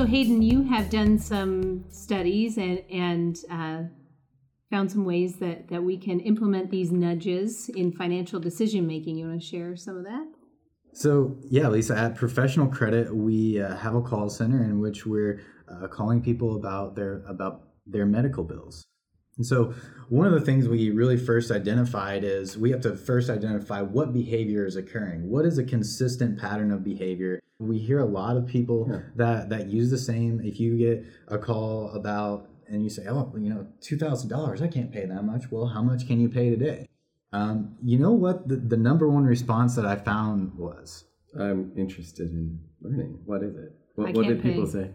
So 0.00 0.06
hayden 0.06 0.40
you 0.40 0.62
have 0.62 0.88
done 0.88 1.18
some 1.18 1.84
studies 1.90 2.56
and 2.56 2.82
and 2.90 3.36
uh, 3.50 3.82
found 4.70 4.90
some 4.90 5.04
ways 5.04 5.36
that 5.36 5.68
that 5.68 5.82
we 5.82 5.98
can 5.98 6.20
implement 6.20 6.70
these 6.70 6.90
nudges 6.90 7.68
in 7.76 7.92
financial 7.92 8.40
decision 8.40 8.86
making 8.86 9.18
you 9.18 9.26
want 9.26 9.38
to 9.38 9.46
share 9.46 9.76
some 9.76 9.98
of 9.98 10.04
that 10.04 10.26
So 10.92 11.36
yeah, 11.56 11.68
Lisa, 11.68 11.94
at 11.96 12.16
Professional 12.16 12.66
Credit, 12.66 13.14
we 13.14 13.60
uh, 13.60 13.76
have 13.76 13.94
a 13.94 14.00
call 14.00 14.28
center 14.28 14.64
in 14.64 14.80
which 14.80 15.06
we're 15.06 15.42
uh, 15.68 15.86
calling 15.86 16.20
people 16.22 16.56
about 16.56 16.96
their 16.96 17.22
about 17.34 17.54
their 17.86 18.06
medical 18.06 18.42
bills. 18.42 18.82
And 19.40 19.46
so 19.46 19.72
one 20.10 20.26
of 20.26 20.34
the 20.34 20.42
things 20.42 20.68
we 20.68 20.90
really 20.90 21.16
first 21.16 21.50
identified 21.50 22.24
is 22.24 22.58
we 22.58 22.70
have 22.72 22.82
to 22.82 22.94
first 22.94 23.30
identify 23.30 23.80
what 23.80 24.12
behavior 24.12 24.66
is 24.66 24.76
occurring. 24.76 25.30
What 25.30 25.46
is 25.46 25.56
a 25.56 25.64
consistent 25.64 26.38
pattern 26.38 26.70
of 26.70 26.84
behavior? 26.84 27.40
We 27.58 27.78
hear 27.78 28.00
a 28.00 28.04
lot 28.04 28.36
of 28.36 28.46
people 28.46 28.86
Yeah. 28.90 29.00
that 29.16 29.48
that 29.48 29.68
use 29.68 29.88
the 29.90 29.96
same. 29.96 30.42
If 30.44 30.60
you 30.60 30.76
get 30.76 31.06
a 31.28 31.38
call 31.38 31.90
about 31.92 32.50
and 32.68 32.82
you 32.82 32.90
say, 32.90 33.06
oh, 33.08 33.32
you 33.38 33.48
know, 33.48 33.66
two 33.80 33.96
thousand 33.96 34.28
dollars, 34.28 34.60
I 34.60 34.68
can't 34.68 34.92
pay 34.92 35.06
that 35.06 35.24
much. 35.24 35.50
Well, 35.50 35.64
how 35.68 35.82
much 35.82 36.06
can 36.06 36.20
you 36.20 36.28
pay 36.28 36.50
today? 36.50 36.86
Um, 37.32 37.76
you 37.82 37.98
know 37.98 38.12
what? 38.12 38.46
The, 38.46 38.56
the 38.56 38.76
number 38.76 39.08
one 39.08 39.24
response 39.24 39.74
that 39.76 39.86
I 39.86 39.96
found 39.96 40.54
was, 40.58 41.04
I'm 41.38 41.72
interested 41.78 42.28
in 42.28 42.60
learning. 42.82 43.20
What 43.24 43.42
is 43.42 43.56
it? 43.56 43.72
What, 43.94 44.12
what 44.12 44.26
can't 44.26 44.42
did 44.42 44.42
people 44.42 44.66
say? 44.66 44.90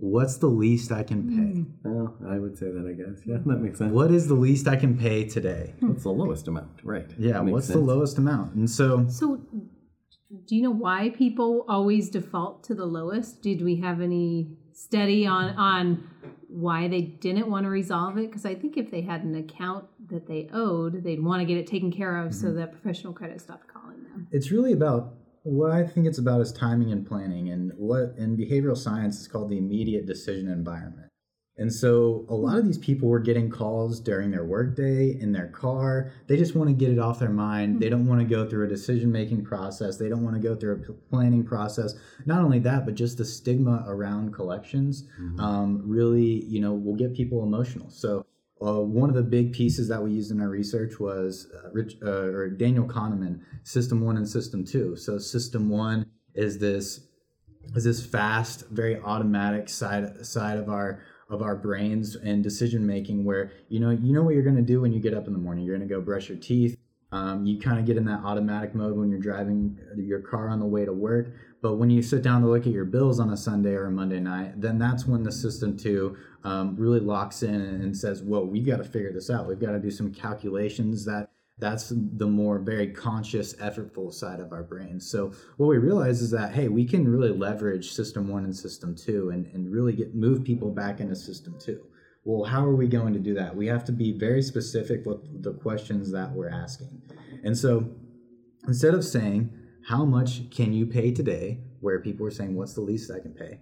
"What's 0.00 0.38
the 0.38 0.48
least 0.48 0.92
I 0.92 1.02
can 1.02 1.28
pay? 1.28 1.88
Oh, 1.88 2.14
I 2.26 2.38
would 2.38 2.56
say 2.56 2.66
that. 2.66 2.86
I 2.86 2.92
guess. 2.92 3.20
Yeah, 3.26 3.36
that 3.44 3.60
makes 3.60 3.78
sense. 3.78 3.92
What 3.92 4.10
is 4.10 4.28
the 4.28 4.34
least 4.34 4.66
I 4.66 4.76
can 4.76 4.96
pay 4.96 5.24
today? 5.24 5.74
Hmm. 5.80 5.88
What's 5.88 6.02
the 6.02 6.10
lowest 6.10 6.48
amount? 6.48 6.80
Right. 6.82 7.10
Yeah, 7.18 7.34
That 7.34 7.44
makes 7.44 7.52
what's 7.52 7.68
the 7.68 7.78
lowest 7.78 8.18
amount?" 8.18 8.54
And 8.54 8.68
so, 8.68 9.06
So, 9.08 9.40
do 10.46 10.56
you 10.56 10.62
know 10.62 10.70
why 10.70 11.10
people 11.10 11.64
always 11.68 12.08
default 12.08 12.64
to 12.64 12.74
the 12.74 12.86
lowest? 12.86 13.42
Did 13.42 13.62
we 13.62 13.76
have 13.76 14.00
any 14.00 14.56
study 14.72 15.26
on 15.26 15.50
on 15.56 16.08
why 16.48 16.88
they 16.88 17.02
didn't 17.02 17.48
want 17.48 17.64
to 17.64 17.70
resolve 17.70 18.16
it? 18.18 18.28
Because 18.30 18.46
I 18.46 18.54
think 18.54 18.76
if 18.76 18.90
they 18.90 19.02
had 19.02 19.22
an 19.24 19.34
account 19.34 19.84
that 20.08 20.26
they 20.26 20.48
owed, 20.52 21.04
they'd 21.04 21.22
want 21.22 21.40
to 21.40 21.46
get 21.46 21.56
it 21.58 21.66
taken 21.66 21.92
care 21.92 22.16
of 22.16 22.34
so 22.34 22.46
mm-hmm. 22.48 22.56
that 22.56 22.72
professional 22.72 23.12
credit 23.12 23.40
stopped 23.40 23.68
calling 23.68 24.02
them. 24.04 24.28
it's 24.32 24.50
really 24.50 24.72
about 24.72 25.14
what 25.42 25.70
I 25.72 25.86
think 25.86 26.06
it's 26.06 26.18
about 26.18 26.40
is 26.40 26.52
timing 26.52 26.92
and 26.92 27.06
planning, 27.06 27.48
and 27.50 27.72
what 27.76 28.14
in 28.16 28.36
behavioral 28.36 28.76
science 28.76 29.20
is 29.20 29.28
called 29.28 29.50
the 29.50 29.58
immediate 29.58 30.06
decision 30.06 30.48
environment. 30.48 31.10
And 31.56 31.70
so 31.70 32.24
a 32.30 32.34
lot 32.34 32.56
of 32.56 32.64
these 32.64 32.78
people 32.78 33.08
were 33.08 33.20
getting 33.20 33.50
calls 33.50 34.00
during 34.00 34.30
their 34.30 34.44
workday 34.44 35.10
in 35.20 35.32
their 35.32 35.48
car. 35.48 36.10
They 36.26 36.38
just 36.38 36.54
want 36.54 36.70
to 36.70 36.74
get 36.74 36.90
it 36.90 36.98
off 36.98 37.18
their 37.18 37.28
mind. 37.28 37.80
They 37.80 37.90
don't 37.90 38.06
want 38.06 38.22
to 38.22 38.26
go 38.26 38.48
through 38.48 38.64
a 38.64 38.68
decision 38.68 39.12
making 39.12 39.44
process. 39.44 39.98
They 39.98 40.08
don't 40.08 40.24
want 40.24 40.36
to 40.36 40.42
go 40.42 40.56
through 40.56 40.72
a 40.72 40.78
p- 40.78 40.94
planning 41.10 41.44
process. 41.44 41.94
Not 42.24 42.42
only 42.42 42.60
that, 42.60 42.86
but 42.86 42.94
just 42.94 43.18
the 43.18 43.26
stigma 43.26 43.84
around 43.86 44.32
collections 44.32 45.04
um, 45.38 45.82
really, 45.84 46.46
you 46.46 46.60
know, 46.60 46.72
will 46.72 46.96
get 46.96 47.14
people 47.14 47.42
emotional. 47.42 47.90
So 47.90 48.24
uh, 48.62 48.80
one 48.80 49.08
of 49.08 49.14
the 49.14 49.22
big 49.22 49.52
pieces 49.52 49.88
that 49.88 50.02
we 50.02 50.12
used 50.12 50.30
in 50.30 50.40
our 50.40 50.48
research 50.48 51.00
was 51.00 51.48
uh, 51.54 51.70
Rich, 51.72 51.96
uh, 52.02 52.10
or 52.10 52.50
Daniel 52.50 52.84
Kahneman, 52.84 53.40
System 53.62 54.02
One 54.02 54.16
and 54.16 54.28
System 54.28 54.64
Two. 54.64 54.96
So 54.96 55.18
System 55.18 55.70
One 55.70 56.06
is 56.34 56.58
this 56.58 57.00
is 57.74 57.84
this 57.84 58.04
fast, 58.04 58.68
very 58.70 59.00
automatic 59.00 59.68
side 59.68 60.26
side 60.26 60.58
of 60.58 60.68
our 60.68 61.02
of 61.30 61.42
our 61.42 61.56
brains 61.56 62.16
and 62.16 62.42
decision 62.42 62.86
making 62.86 63.24
where 63.24 63.52
you 63.68 63.80
know 63.80 63.90
you 63.90 64.12
know 64.12 64.22
what 64.22 64.34
you're 64.34 64.42
going 64.42 64.56
to 64.56 64.62
do 64.62 64.80
when 64.80 64.92
you 64.92 65.00
get 65.00 65.14
up 65.14 65.26
in 65.26 65.32
the 65.32 65.38
morning. 65.38 65.64
You're 65.64 65.76
going 65.76 65.88
to 65.88 65.94
go 65.94 66.00
brush 66.00 66.28
your 66.28 66.38
teeth. 66.38 66.76
Um, 67.12 67.44
you 67.44 67.58
kind 67.58 67.80
of 67.80 67.86
get 67.86 67.96
in 67.96 68.04
that 68.04 68.20
automatic 68.24 68.74
mode 68.74 68.96
when 68.96 69.10
you're 69.10 69.20
driving 69.20 69.78
your 69.96 70.20
car 70.20 70.48
on 70.48 70.60
the 70.60 70.66
way 70.66 70.84
to 70.84 70.92
work. 70.92 71.32
But 71.62 71.74
when 71.76 71.90
you 71.90 72.02
sit 72.02 72.22
down 72.22 72.40
to 72.42 72.48
look 72.48 72.66
at 72.66 72.72
your 72.72 72.86
bills 72.86 73.20
on 73.20 73.30
a 73.30 73.36
Sunday 73.36 73.74
or 73.74 73.86
a 73.86 73.90
Monday 73.90 74.20
night, 74.20 74.60
then 74.60 74.78
that's 74.78 75.06
when 75.06 75.22
the 75.22 75.32
system 75.32 75.76
two 75.76 76.16
um, 76.42 76.74
really 76.76 77.00
locks 77.00 77.42
in 77.42 77.54
and, 77.54 77.96
says, 77.96 78.22
"Whoa, 78.22 78.44
we've 78.44 78.66
got 78.66 78.78
to 78.78 78.84
figure 78.84 79.12
this 79.12 79.30
out. 79.30 79.46
We've 79.46 79.60
got 79.60 79.72
to 79.72 79.80
do 79.80 79.90
some 79.90 80.12
calculations 80.12 81.04
that." 81.04 81.30
That's 81.58 81.92
the 81.94 82.26
more 82.26 82.58
very 82.58 82.86
conscious, 82.86 83.52
effortful 83.56 84.14
side 84.14 84.40
of 84.40 84.50
our 84.50 84.62
brains. 84.62 85.10
So 85.10 85.34
what 85.58 85.66
we 85.66 85.76
realize 85.76 86.22
is 86.22 86.30
that 86.30 86.54
hey, 86.54 86.68
we 86.68 86.86
can 86.86 87.06
really 87.06 87.32
leverage 87.32 87.92
system 87.92 88.28
one 88.28 88.44
and 88.44 88.56
system 88.56 88.94
two, 88.94 89.28
and, 89.28 89.44
and 89.52 89.70
really 89.70 89.92
get 89.92 90.14
move 90.14 90.42
people 90.42 90.70
back 90.70 91.00
into 91.00 91.14
system 91.14 91.58
two. 91.58 91.84
Well, 92.24 92.44
how 92.44 92.64
are 92.64 92.74
we 92.74 92.86
going 92.86 93.12
to 93.12 93.18
do 93.18 93.34
that? 93.34 93.54
We 93.54 93.66
have 93.66 93.84
to 93.86 93.92
be 93.92 94.12
very 94.12 94.40
specific 94.40 95.04
with 95.04 95.42
the 95.42 95.52
questions 95.52 96.10
that 96.12 96.32
we're 96.32 96.48
asking. 96.48 97.02
And 97.44 97.56
so 97.56 97.90
instead 98.66 98.94
of 98.94 99.04
saying, 99.04 99.52
How 99.88 100.04
much 100.04 100.50
can 100.50 100.72
you 100.72 100.86
pay 100.86 101.12
today? 101.12 101.60
where 101.80 101.98
people 101.98 102.24
were 102.24 102.30
saying, 102.30 102.54
What's 102.54 102.74
the 102.74 102.82
least 102.82 103.10
I 103.10 103.18
can 103.18 103.32
pay? 103.32 103.60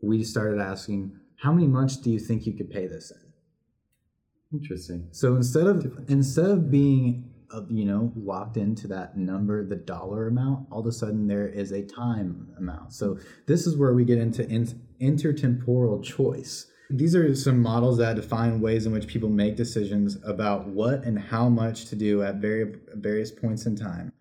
We 0.00 0.24
started 0.24 0.60
asking, 0.60 1.18
How 1.36 1.52
many 1.52 1.66
months 1.66 1.96
do 1.96 2.10
you 2.10 2.18
think 2.18 2.46
you 2.46 2.54
could 2.54 2.70
pay 2.70 2.86
this 2.86 3.10
in? 3.10 4.58
Interesting. 4.58 5.08
So 5.10 5.36
instead 5.36 5.66
of 5.66 6.04
instead 6.08 6.50
of 6.50 6.70
being 6.70 7.30
uh, 7.52 7.62
you 7.68 7.84
know 7.84 8.12
locked 8.16 8.56
into 8.56 8.88
that 8.88 9.16
number, 9.16 9.64
the 9.64 9.76
dollar 9.76 10.28
amount, 10.28 10.68
all 10.70 10.80
of 10.80 10.86
a 10.86 10.92
sudden 10.92 11.26
there 11.26 11.48
is 11.48 11.72
a 11.72 11.82
time 11.82 12.48
amount. 12.56 12.92
So 12.92 13.18
this 13.46 13.66
is 13.66 13.76
where 13.76 13.92
we 13.92 14.04
get 14.04 14.18
into 14.18 14.48
in- 14.48 14.80
intertemporal 15.00 16.02
choice. 16.02 16.66
These 16.88 17.16
are 17.16 17.34
some 17.34 17.60
models 17.60 17.98
that 17.98 18.14
define 18.14 18.60
ways 18.60 18.86
in 18.86 18.92
which 18.92 19.08
people 19.08 19.28
make 19.28 19.56
decisions 19.56 20.18
about 20.24 20.68
what 20.68 21.02
and 21.02 21.18
how 21.18 21.48
much 21.48 21.86
to 21.86 21.96
do 21.96 22.22
at 22.22 22.36
very 22.36 22.76
various 22.94 23.32
points 23.32 23.66
in 23.66 23.74
time. 23.74 24.12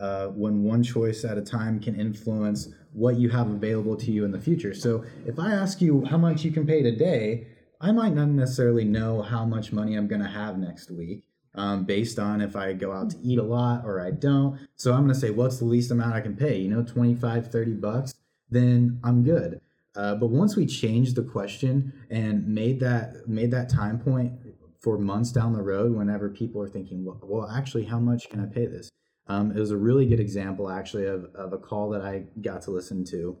Uh, 0.00 0.28
when 0.28 0.62
one 0.62 0.82
choice 0.82 1.24
at 1.24 1.36
a 1.36 1.42
time 1.42 1.80
can 1.80 1.98
influence 1.98 2.68
what 2.92 3.16
you 3.16 3.28
have 3.28 3.50
available 3.50 3.96
to 3.96 4.12
you 4.12 4.24
in 4.24 4.30
the 4.30 4.40
future. 4.40 4.72
So 4.72 5.04
if 5.26 5.38
I 5.38 5.52
ask 5.52 5.80
you 5.80 6.04
how 6.04 6.18
much 6.18 6.44
you 6.44 6.52
can 6.52 6.66
pay 6.66 6.82
today, 6.82 7.48
I 7.80 7.92
might 7.92 8.14
not 8.14 8.28
necessarily 8.28 8.84
know 8.84 9.22
how 9.22 9.44
much 9.44 9.72
money 9.72 9.96
I'm 9.96 10.06
going 10.06 10.22
to 10.22 10.28
have 10.28 10.58
next 10.58 10.90
week 10.90 11.24
um, 11.54 11.84
based 11.84 12.18
on 12.18 12.40
if 12.40 12.56
I 12.56 12.72
go 12.72 12.92
out 12.92 13.10
to 13.10 13.18
eat 13.18 13.38
a 13.38 13.42
lot 13.42 13.84
or 13.84 14.00
I 14.00 14.10
don't. 14.10 14.58
So 14.76 14.92
I'm 14.92 15.00
going 15.00 15.14
to 15.14 15.18
say, 15.18 15.30
what's 15.30 15.58
the 15.58 15.64
least 15.64 15.90
amount 15.90 16.14
I 16.14 16.20
can 16.20 16.36
pay? 16.36 16.58
You 16.58 16.68
know, 16.68 16.82
25, 16.82 17.50
30 17.50 17.72
bucks, 17.74 18.14
then 18.50 19.00
I'm 19.02 19.22
good. 19.22 19.60
Uh, 19.94 20.14
but 20.14 20.28
once 20.28 20.54
we 20.54 20.66
changed 20.66 21.16
the 21.16 21.22
question 21.22 21.92
and 22.10 22.46
made 22.46 22.78
that 22.80 23.26
made 23.26 23.50
that 23.50 23.68
time 23.68 23.98
point 23.98 24.32
for 24.80 24.96
months 24.96 25.32
down 25.32 25.52
the 25.52 25.62
road, 25.62 25.92
whenever 25.94 26.28
people 26.28 26.62
are 26.62 26.68
thinking, 26.68 27.04
well, 27.04 27.18
well 27.22 27.50
actually, 27.50 27.84
how 27.84 27.98
much 27.98 28.30
can 28.30 28.40
I 28.40 28.46
pay 28.46 28.66
this? 28.66 28.90
Um, 29.28 29.50
it 29.50 29.60
was 29.60 29.70
a 29.70 29.76
really 29.76 30.06
good 30.06 30.20
example, 30.20 30.70
actually, 30.70 31.06
of, 31.06 31.26
of 31.34 31.52
a 31.52 31.58
call 31.58 31.90
that 31.90 32.00
I 32.00 32.24
got 32.40 32.62
to 32.62 32.70
listen 32.70 33.04
to, 33.06 33.36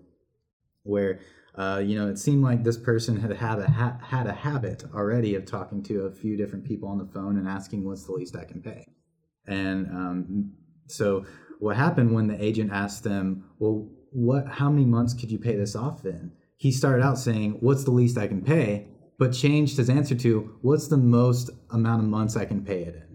where 0.82 1.20
uh, 1.54 1.82
you 1.84 1.98
know 1.98 2.08
it 2.08 2.18
seemed 2.18 2.42
like 2.42 2.62
this 2.62 2.76
person 2.76 3.18
had 3.18 3.32
had 3.32 3.58
a 3.58 3.70
ha- 3.70 3.98
had 4.02 4.26
a 4.26 4.32
habit 4.32 4.84
already 4.94 5.34
of 5.34 5.46
talking 5.46 5.82
to 5.84 6.02
a 6.02 6.12
few 6.12 6.36
different 6.36 6.64
people 6.64 6.88
on 6.88 6.98
the 6.98 7.06
phone 7.06 7.38
and 7.38 7.48
asking, 7.48 7.84
"What's 7.84 8.04
the 8.04 8.12
least 8.12 8.36
I 8.36 8.44
can 8.44 8.60
pay?" 8.60 8.86
And 9.46 9.86
um, 9.88 10.52
so, 10.88 11.24
what 11.58 11.76
happened 11.76 12.14
when 12.14 12.26
the 12.26 12.42
agent 12.42 12.70
asked 12.70 13.02
them, 13.02 13.44
"Well, 13.58 13.88
what? 14.12 14.46
How 14.46 14.68
many 14.70 14.84
months 14.84 15.14
could 15.14 15.30
you 15.30 15.38
pay 15.38 15.56
this 15.56 15.74
off 15.74 16.04
in?" 16.04 16.32
He 16.58 16.70
started 16.70 17.02
out 17.02 17.18
saying, 17.18 17.56
"What's 17.60 17.84
the 17.84 17.92
least 17.92 18.18
I 18.18 18.28
can 18.28 18.42
pay?" 18.42 18.88
but 19.18 19.32
changed 19.32 19.78
his 19.78 19.90
answer 19.90 20.14
to, 20.14 20.50
"What's 20.60 20.86
the 20.86 20.96
most 20.96 21.50
amount 21.70 22.02
of 22.04 22.08
months 22.08 22.36
I 22.36 22.44
can 22.44 22.62
pay 22.62 22.82
it 22.82 22.94
in?" 22.94 23.07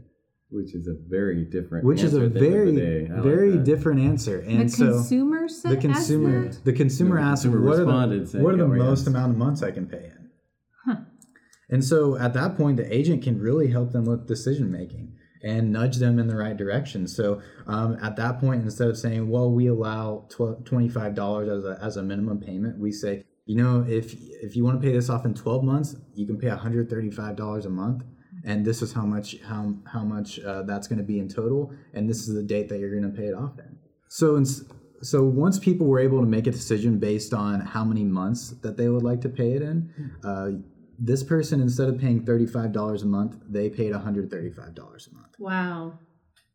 Which 0.54 0.76
is 0.76 0.88
a 0.88 0.94
very 1.10 1.44
different. 1.46 1.84
which 1.86 2.02
is 2.04 2.14
a 2.14 2.26
at 2.26 2.34
the 2.34 2.40
end 2.40 2.46
of 2.46 2.52
very 2.54 2.72
the 2.72 2.80
day. 2.82 3.10
I 3.12 3.16
like 3.16 3.24
very 3.24 3.58
different 3.58 4.00
answer 4.02 4.40
and 4.40 4.70
the 4.70 4.70
so 4.70 4.86
consumer 4.94 5.48
said 5.48 5.72
the 5.72 5.78
consumer 5.78 6.46
asked 6.46 6.64
that? 6.64 6.72
the 6.72 6.78
consumer 6.78 7.16
the 7.18 7.22
asked 7.24 7.44
consumer 7.44 7.66
what 7.66 7.80
are 7.80 8.08
the, 8.20 8.28
saying, 8.28 8.44
what 8.44 8.54
are 8.54 8.58
the 8.58 8.64
"Oh, 8.64 8.68
most 8.68 9.00
yes." 9.00 9.08
amount 9.08 9.32
of 9.32 9.38
months 9.38 9.64
i 9.64 9.72
can 9.72 9.88
pay 9.88 10.12
in 10.14 11.06
and 11.70 11.84
so 11.84 12.18
at 12.18 12.34
that 12.34 12.56
point 12.56 12.78
the 12.78 12.94
agent 12.94 13.24
can 13.24 13.40
really 13.40 13.72
help 13.72 13.92
them 13.92 14.06
with 14.06 14.28
decision 14.28 14.72
making 14.72 15.14
and 15.44 15.72
nudge 15.72 15.98
them 15.98 16.20
in 16.20 16.28
the 16.28 16.36
right 16.36 16.56
direction 16.58 17.08
so 17.08 17.42
um, 17.68 17.98
at 18.02 18.16
that 18.16 18.40
point 18.40 18.62
instead 18.62 18.88
of 18.90 18.98
saying 18.98 19.28
well 19.30 19.52
we 19.52 19.68
allow 19.68 20.28
tw- 20.30 20.64
$25 20.64 21.58
as 21.58 21.64
a, 21.66 21.84
as 21.84 21.98
a 21.98 22.04
minimum 22.04 22.40
payment 22.40 22.80
we 22.80 22.92
say 22.92 23.24
you 23.46 23.56
know 23.58 23.84
if 23.88 24.14
if 24.42 24.56
you 24.56 24.64
want 24.64 24.80
to 24.80 24.86
pay 24.88 24.94
this 24.94 25.10
off 25.10 25.26
in 25.26 25.34
12 25.34 25.64
months 25.64 25.96
you 26.14 26.26
can 26.28 26.38
pay 26.38 26.48
$135 26.48 27.66
a 27.66 27.70
month 27.70 28.04
and 28.44 28.66
this 28.66 28.82
is 28.82 28.94
how 28.94 29.06
much 29.06 29.36
how 29.42 29.74
how 29.86 30.04
much 30.04 30.40
uh, 30.40 30.64
that's 30.64 30.88
going 30.88 31.00
to 31.00 31.04
be 31.06 31.20
in 31.20 31.28
total, 31.30 31.74
and 31.94 32.10
this 32.10 32.28
is 32.28 32.34
the 32.36 32.44
date 32.44 32.70
that 32.70 32.80
you're 32.80 32.92
going 32.98 33.10
to 33.12 33.18
pay 33.18 33.28
it 33.28 33.34
off 33.34 33.58
in. 33.60 33.78
So 34.10 34.36
in, 34.36 34.46
so 35.02 35.24
once 35.24 35.60
people 35.60 35.88
were 35.88 36.00
able 36.00 36.20
to 36.22 36.26
make 36.28 36.48
a 36.48 36.52
decision 36.52 37.00
based 37.00 37.34
on 37.34 37.60
how 37.62 37.84
many 37.84 38.04
months 38.04 38.52
that 38.62 38.78
they 38.78 38.90
would 38.90 39.04
like 39.04 39.22
to 39.22 39.30
pay 39.30 39.54
it 39.54 39.62
in, 39.62 39.90
uh, 40.24 40.50
this 41.00 41.24
person 41.24 41.62
instead 41.62 41.90
of 41.90 42.00
paying 42.00 42.26
thirty 42.26 42.46
five 42.46 42.72
dollars 42.72 43.04
a 43.04 43.08
month, 43.08 43.36
they 43.50 43.70
paid 43.70 43.92
one 43.92 44.02
hundred 44.02 44.30
thirty 44.30 44.52
five 44.52 44.74
dollars 44.76 45.10
a 45.12 45.16
month. 45.16 45.34
Wow. 45.40 46.00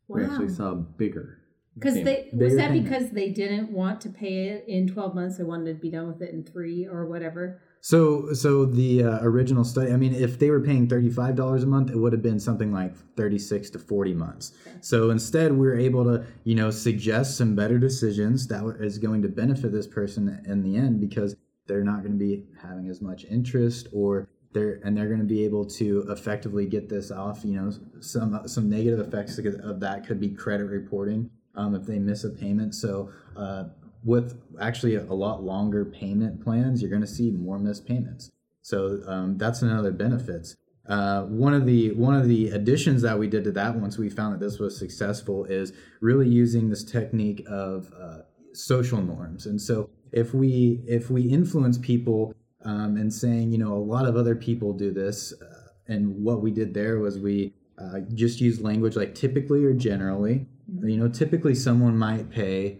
We 0.07 0.23
Wow. 0.23 0.29
actually 0.31 0.49
saw 0.49 0.73
bigger. 0.73 1.37
Because 1.75 1.93
payment. 1.93 2.31
they 2.33 2.37
was 2.45 2.55
that 2.55 2.69
payment. 2.71 2.83
because 2.89 3.11
they 3.11 3.29
didn't 3.29 3.71
want 3.71 4.01
to 4.01 4.09
pay 4.09 4.47
it 4.49 4.65
in 4.67 4.87
twelve 4.87 5.13
months. 5.15 5.37
They 5.37 5.43
wanted 5.43 5.73
to 5.75 5.79
be 5.79 5.91
done 5.91 6.07
with 6.07 6.21
it 6.21 6.33
in 6.33 6.43
three 6.43 6.87
or 6.87 7.05
whatever. 7.07 7.61
So 7.81 8.33
so 8.33 8.65
the 8.65 9.03
uh, 9.03 9.19
original 9.21 9.63
study, 9.63 9.91
I 9.91 9.95
mean, 9.95 10.13
if 10.13 10.37
they 10.37 10.49
were 10.49 10.59
paying 10.59 10.87
thirty 10.87 11.09
five 11.09 11.35
dollars 11.35 11.63
a 11.63 11.67
month, 11.67 11.91
it 11.91 11.97
would 11.97 12.13
have 12.13 12.21
been 12.21 12.39
something 12.39 12.73
like 12.73 12.95
thirty 13.15 13.39
six 13.39 13.69
to 13.71 13.79
forty 13.79 14.13
months. 14.13 14.53
So 14.81 15.11
instead, 15.11 15.53
we 15.53 15.67
are 15.67 15.77
able 15.77 16.03
to 16.05 16.25
you 16.43 16.55
know 16.55 16.71
suggest 16.71 17.37
some 17.37 17.55
better 17.55 17.79
decisions 17.79 18.47
that 18.47 18.63
is 18.79 18.97
going 18.97 19.21
to 19.21 19.29
benefit 19.29 19.71
this 19.71 19.87
person 19.87 20.43
in 20.45 20.61
the 20.61 20.75
end 20.75 20.99
because 20.99 21.35
they're 21.67 21.83
not 21.83 22.01
going 22.01 22.11
to 22.11 22.17
be 22.17 22.43
having 22.61 22.89
as 22.89 23.01
much 23.01 23.25
interest 23.25 23.87
or 23.93 24.27
they're 24.51 24.79
and 24.83 24.97
they're 24.97 25.07
going 25.07 25.19
to 25.19 25.25
be 25.25 25.45
able 25.45 25.63
to 25.63 26.05
effectively 26.09 26.65
get 26.65 26.89
this 26.89 27.11
off 27.11 27.45
you 27.45 27.53
know 27.53 27.71
some 28.01 28.41
some 28.47 28.69
negative 28.69 28.99
effects 28.99 29.37
of 29.37 29.79
that 29.79 30.05
could 30.05 30.19
be 30.19 30.29
credit 30.29 30.65
reporting 30.65 31.29
um, 31.55 31.75
if 31.75 31.85
they 31.85 31.99
miss 31.99 32.23
a 32.23 32.29
payment 32.29 32.73
so 32.73 33.11
uh, 33.37 33.65
with 34.03 34.39
actually 34.59 34.95
a 34.95 35.13
lot 35.13 35.43
longer 35.43 35.85
payment 35.85 36.43
plans 36.43 36.81
you're 36.81 36.89
going 36.89 37.01
to 37.01 37.07
see 37.07 37.31
more 37.31 37.59
missed 37.59 37.85
payments 37.85 38.29
so 38.61 39.01
um, 39.07 39.37
that's 39.37 39.61
another 39.61 39.91
benefits 39.91 40.55
uh, 40.87 41.23
one 41.23 41.53
of 41.53 41.65
the 41.65 41.91
one 41.91 42.15
of 42.15 42.27
the 42.27 42.49
additions 42.49 43.01
that 43.01 43.17
we 43.17 43.27
did 43.27 43.43
to 43.43 43.51
that 43.51 43.75
once 43.75 43.97
we 43.97 44.09
found 44.09 44.33
that 44.33 44.39
this 44.39 44.59
was 44.59 44.77
successful 44.77 45.45
is 45.45 45.73
really 46.01 46.27
using 46.27 46.69
this 46.69 46.83
technique 46.83 47.43
of 47.47 47.91
uh, 47.99 48.19
social 48.53 49.01
norms 49.01 49.45
and 49.45 49.61
so 49.61 49.89
if 50.11 50.33
we 50.33 50.81
if 50.87 51.11
we 51.11 51.23
influence 51.23 51.77
people 51.77 52.33
um, 52.63 52.97
and 52.97 53.13
saying, 53.13 53.51
you 53.51 53.57
know, 53.57 53.73
a 53.73 53.79
lot 53.79 54.05
of 54.05 54.15
other 54.15 54.35
people 54.35 54.73
do 54.73 54.91
this. 54.91 55.33
Uh, 55.41 55.69
and 55.87 56.23
what 56.23 56.41
we 56.41 56.51
did 56.51 56.73
there 56.73 56.99
was 56.99 57.17
we 57.17 57.53
uh, 57.77 57.99
just 58.13 58.41
used 58.41 58.61
language 58.61 58.95
like 58.95 59.15
typically 59.15 59.63
or 59.63 59.73
generally. 59.73 60.45
You 60.83 60.97
know, 60.97 61.07
typically 61.07 61.55
someone 61.55 61.97
might 61.97 62.29
pay 62.29 62.79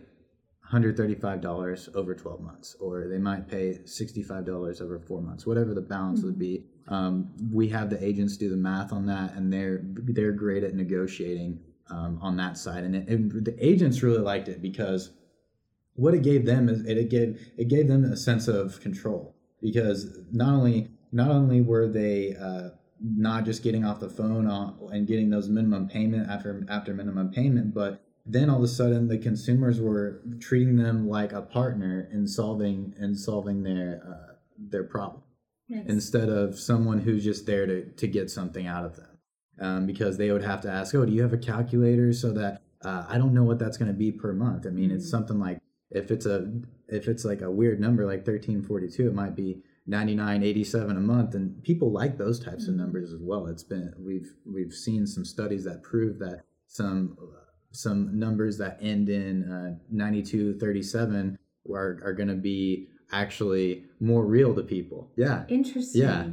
$135 0.72 1.96
over 1.96 2.14
12 2.14 2.42
months, 2.42 2.76
or 2.80 3.08
they 3.08 3.18
might 3.18 3.48
pay 3.48 3.80
$65 3.86 4.82
over 4.82 5.00
four 5.00 5.22
months, 5.22 5.46
whatever 5.46 5.74
the 5.74 5.82
balance 5.82 6.22
would 6.22 6.38
be. 6.38 6.66
Um, 6.88 7.32
we 7.52 7.70
have 7.70 7.90
the 7.90 8.04
agents 8.04 8.38
do 8.38 8.50
the 8.50 8.58
math 8.58 8.92
on 8.94 9.06
that, 9.08 9.34
and 9.36 9.52
they're 9.52 9.82
they're 9.84 10.32
great 10.32 10.64
at 10.64 10.74
negotiating 10.74 11.60
um, 11.90 12.20
on 12.22 12.38
that 12.38 12.58
side. 12.58 12.84
And, 12.84 12.96
it, 12.96 13.08
and 13.08 13.46
the 13.46 13.56
agents 13.64 14.02
really 14.02 14.22
liked 14.22 14.48
it 14.48 14.62
because 14.62 15.12
what 15.94 16.14
it 16.14 16.24
gave 16.24 16.46
them 16.46 16.70
is 16.70 16.86
it, 16.86 16.98
it 16.98 17.10
gave 17.10 17.52
it 17.58 17.68
gave 17.68 17.88
them 17.88 18.06
a 18.06 18.18
sense 18.18 18.48
of 18.48 18.80
control 18.80 19.36
because 19.62 20.18
not 20.32 20.54
only 20.54 20.90
not 21.12 21.30
only 21.30 21.62
were 21.62 21.88
they 21.88 22.36
uh, 22.36 22.70
not 23.02 23.46
just 23.46 23.64
getting 23.64 23.86
off 23.86 24.00
the 24.00 24.10
phone 24.10 24.48
and 24.92 25.08
getting 25.08 25.30
those 25.30 25.50
minimum 25.50 25.88
payment 25.88 26.30
after 26.30 26.66
after 26.70 26.94
minimum 26.94 27.32
payment, 27.32 27.74
but 27.74 28.04
then 28.32 28.50
all 28.50 28.58
of 28.58 28.64
a 28.64 28.68
sudden 28.68 29.08
the 29.08 29.18
consumers 29.18 29.82
were 29.82 30.22
treating 30.40 30.78
them 30.78 31.08
like 31.08 31.32
a 31.32 31.42
partner 31.42 32.08
in 32.12 32.28
solving 32.28 32.94
in 33.00 33.16
solving 33.16 33.64
their 33.64 34.02
uh, 34.08 34.34
their 34.58 34.84
problem. 34.84 35.24
Instead 35.88 36.30
of 36.30 36.58
someone 36.58 37.00
who's 37.00 37.24
just 37.24 37.46
there 37.46 37.68
to, 37.68 37.86
to 37.92 38.08
get 38.08 38.32
something 38.32 38.66
out 38.66 38.86
of 38.86 38.96
them. 38.96 39.06
Um, 39.62 39.86
because 39.86 40.18
they 40.18 40.32
would 40.32 40.44
have 40.44 40.62
to 40.62 40.72
ask 40.72 40.96
oh 40.96 41.06
do 41.06 41.12
you 41.12 41.22
have 41.22 41.34
a 41.34 41.38
calculator 41.38 42.14
so 42.14 42.32
that 42.32 42.62
uh, 42.82 43.04
i 43.10 43.18
don't 43.18 43.34
know 43.34 43.44
what 43.44 43.60
that's 43.60 43.76
going 43.76 43.92
to 43.92 43.98
be 43.98 44.12
per 44.12 44.32
month? 44.34 44.66
I 44.66 44.70
mean 44.70 44.90
it's 44.90 45.10
something 45.10 45.40
like 45.40 45.60
if 45.92 46.12
it's 46.12 46.26
a 46.26 46.50
if 46.88 47.08
it's 47.08 47.26
like 47.26 47.42
a 47.42 47.52
weird 47.52 47.80
number 47.80 48.06
like 48.06 48.26
1342 48.26 49.08
it 49.08 49.14
might 49.14 49.36
be 49.36 49.62
9987 49.90 50.96
a 50.96 51.00
month. 51.00 51.34
And 51.34 51.62
people 51.64 51.92
like 51.92 52.18
those 52.18 52.40
types 52.40 52.68
of 52.68 52.76
numbers 52.76 53.12
as 53.12 53.20
well. 53.22 53.48
It's 53.48 53.64
been 53.64 53.94
we've 54.00 54.32
we've 54.46 54.74
seen 54.74 55.08
some 55.08 55.26
studies 55.26 55.64
that 55.66 55.84
prove 55.84 56.20
that 56.20 56.44
some 56.68 57.18
some 57.72 58.18
numbers 58.18 58.58
that 58.58 58.78
end 58.82 59.10
in 59.10 59.44
uh, 59.44 59.76
9237 59.92 61.38
are, 61.72 62.00
are 62.04 62.14
going 62.14 62.30
to 62.30 62.36
be 62.36 62.88
actually 63.12 63.86
more 64.00 64.26
real 64.26 64.54
to 64.54 64.64
people 64.64 65.12
yeah 65.16 65.46
Interesting. 65.48 66.02
Yeah. 66.02 66.28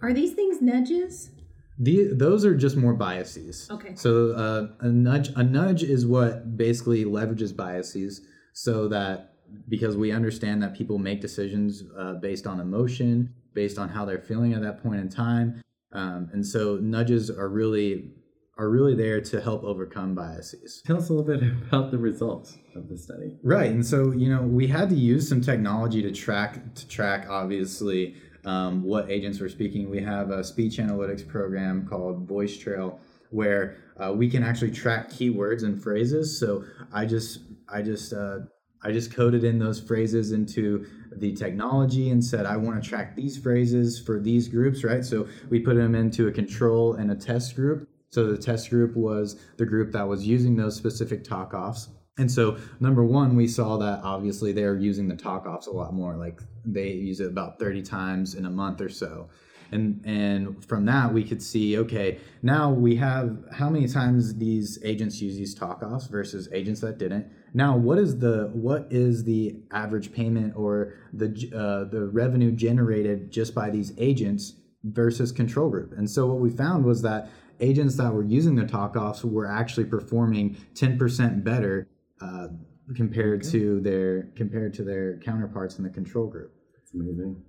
Are 0.00 0.12
these 0.12 0.32
things 0.32 0.60
nudges? 0.60 1.30
the, 1.78 2.10
those 2.12 2.44
are 2.44 2.54
just 2.54 2.76
more 2.76 2.92
biases. 2.92 3.68
Okay. 3.70 3.94
So 3.96 4.32
uh, 4.32 4.68
a 4.80 4.88
nudge 4.88 5.30
a 5.34 5.42
nudge 5.42 5.82
is 5.82 6.06
what 6.06 6.56
basically 6.56 7.04
leverages 7.04 7.54
biases 7.54 8.20
so 8.52 8.88
that 8.88 9.34
because 9.68 9.96
we 9.96 10.12
understand 10.12 10.62
that 10.62 10.74
people 10.74 10.98
make 10.98 11.20
decisions 11.20 11.82
uh, 11.98 12.14
based 12.14 12.46
on 12.46 12.60
emotion, 12.60 13.34
based 13.54 13.78
on 13.78 13.88
how 13.88 14.04
they're 14.04 14.20
feeling 14.20 14.52
at 14.54 14.62
that 14.62 14.82
point 14.82 15.00
in 15.00 15.08
time, 15.08 15.60
um, 15.92 16.30
and 16.32 16.46
so 16.46 16.76
nudges 16.76 17.30
are 17.30 17.48
really 17.48 18.12
are 18.58 18.68
really 18.68 18.94
there 18.94 19.20
to 19.20 19.40
help 19.40 19.64
overcome 19.64 20.14
biases. 20.14 20.82
Tell 20.86 20.98
us 20.98 21.08
a 21.08 21.12
little 21.12 21.38
bit 21.38 21.42
about 21.68 21.90
the 21.90 21.98
results 21.98 22.58
of 22.74 22.88
the 22.88 22.98
study. 22.98 23.38
Right, 23.42 23.70
and 23.70 23.84
so 23.84 24.12
you 24.12 24.28
know 24.28 24.42
we 24.42 24.66
had 24.66 24.88
to 24.90 24.96
use 24.96 25.28
some 25.28 25.40
technology 25.40 26.02
to 26.02 26.12
track 26.12 26.74
to 26.74 26.88
track 26.88 27.26
obviously 27.28 28.16
um, 28.44 28.82
what 28.82 29.10
agents 29.10 29.40
were 29.40 29.48
speaking. 29.48 29.88
We 29.90 30.02
have 30.02 30.30
a 30.30 30.42
speech 30.44 30.78
analytics 30.78 31.26
program 31.26 31.86
called 31.86 32.26
Voice 32.28 32.56
Trail 32.56 33.00
where 33.32 33.78
uh, 33.98 34.12
we 34.12 34.28
can 34.28 34.42
actually 34.42 34.70
track 34.70 35.10
keywords 35.10 35.64
and 35.64 35.82
phrases. 35.82 36.38
So 36.38 36.64
I 36.92 37.06
just 37.06 37.40
I 37.68 37.82
just 37.82 38.12
uh, 38.12 38.40
I 38.82 38.92
just 38.92 39.12
coded 39.12 39.44
in 39.44 39.58
those 39.58 39.80
phrases 39.80 40.32
into 40.32 40.86
the 41.16 41.34
technology 41.34 42.10
and 42.10 42.24
said 42.24 42.46
I 42.46 42.56
want 42.56 42.82
to 42.82 42.88
track 42.88 43.16
these 43.16 43.38
phrases 43.38 43.98
for 43.98 44.20
these 44.20 44.48
groups. 44.48 44.84
Right, 44.84 45.04
so 45.04 45.26
we 45.50 45.60
put 45.60 45.76
them 45.76 45.94
into 45.94 46.28
a 46.28 46.32
control 46.32 46.94
and 46.94 47.10
a 47.10 47.16
test 47.16 47.56
group. 47.56 47.88
So 48.12 48.30
the 48.30 48.36
test 48.36 48.68
group 48.68 48.94
was 48.94 49.40
the 49.56 49.64
group 49.64 49.90
that 49.92 50.06
was 50.06 50.26
using 50.26 50.54
those 50.54 50.76
specific 50.76 51.24
talk 51.24 51.54
offs. 51.54 51.88
And 52.18 52.30
so, 52.30 52.58
number 52.78 53.02
one, 53.02 53.36
we 53.36 53.48
saw 53.48 53.78
that 53.78 54.00
obviously 54.04 54.52
they're 54.52 54.76
using 54.76 55.08
the 55.08 55.16
talk 55.16 55.46
offs 55.46 55.66
a 55.66 55.70
lot 55.70 55.94
more. 55.94 56.14
Like 56.16 56.40
they 56.62 56.90
use 56.92 57.20
it 57.20 57.28
about 57.28 57.58
30 57.58 57.82
times 57.82 58.34
in 58.34 58.44
a 58.44 58.50
month 58.50 58.82
or 58.82 58.90
so. 58.90 59.30
And, 59.70 60.02
and 60.04 60.62
from 60.62 60.84
that, 60.84 61.14
we 61.14 61.24
could 61.24 61.42
see 61.42 61.78
okay, 61.78 62.18
now 62.42 62.70
we 62.70 62.96
have 62.96 63.38
how 63.50 63.70
many 63.70 63.88
times 63.88 64.34
these 64.34 64.78
agents 64.84 65.22
use 65.22 65.36
these 65.36 65.54
talk 65.54 65.82
offs 65.82 66.06
versus 66.08 66.50
agents 66.52 66.82
that 66.82 66.98
didn't. 66.98 67.26
Now, 67.54 67.78
what 67.78 67.98
is 67.98 68.18
the 68.18 68.50
what 68.52 68.88
is 68.90 69.24
the 69.24 69.56
average 69.70 70.12
payment 70.12 70.52
or 70.54 70.92
the 71.14 71.28
uh, 71.54 71.90
the 71.90 72.10
revenue 72.12 72.52
generated 72.52 73.30
just 73.30 73.54
by 73.54 73.70
these 73.70 73.94
agents 73.96 74.52
versus 74.84 75.32
control 75.32 75.70
group? 75.70 75.94
And 75.96 76.10
so, 76.10 76.26
what 76.26 76.40
we 76.40 76.50
found 76.50 76.84
was 76.84 77.00
that 77.00 77.30
agents 77.62 77.96
that 77.96 78.12
were 78.12 78.24
using 78.24 78.56
the 78.56 78.66
talk 78.66 78.96
offs 78.96 79.24
were 79.24 79.46
actually 79.46 79.84
performing 79.84 80.56
10% 80.74 81.44
better 81.44 81.88
uh, 82.20 82.48
compared 82.94 83.42
to 83.44 83.80
their 83.80 84.24
compared 84.36 84.74
to 84.74 84.84
their 84.84 85.18
counterparts 85.18 85.78
in 85.78 85.84
the 85.84 85.90
control 85.90 86.26
group. 86.26 86.52
It's 86.82 86.92
amazing. 86.92 87.42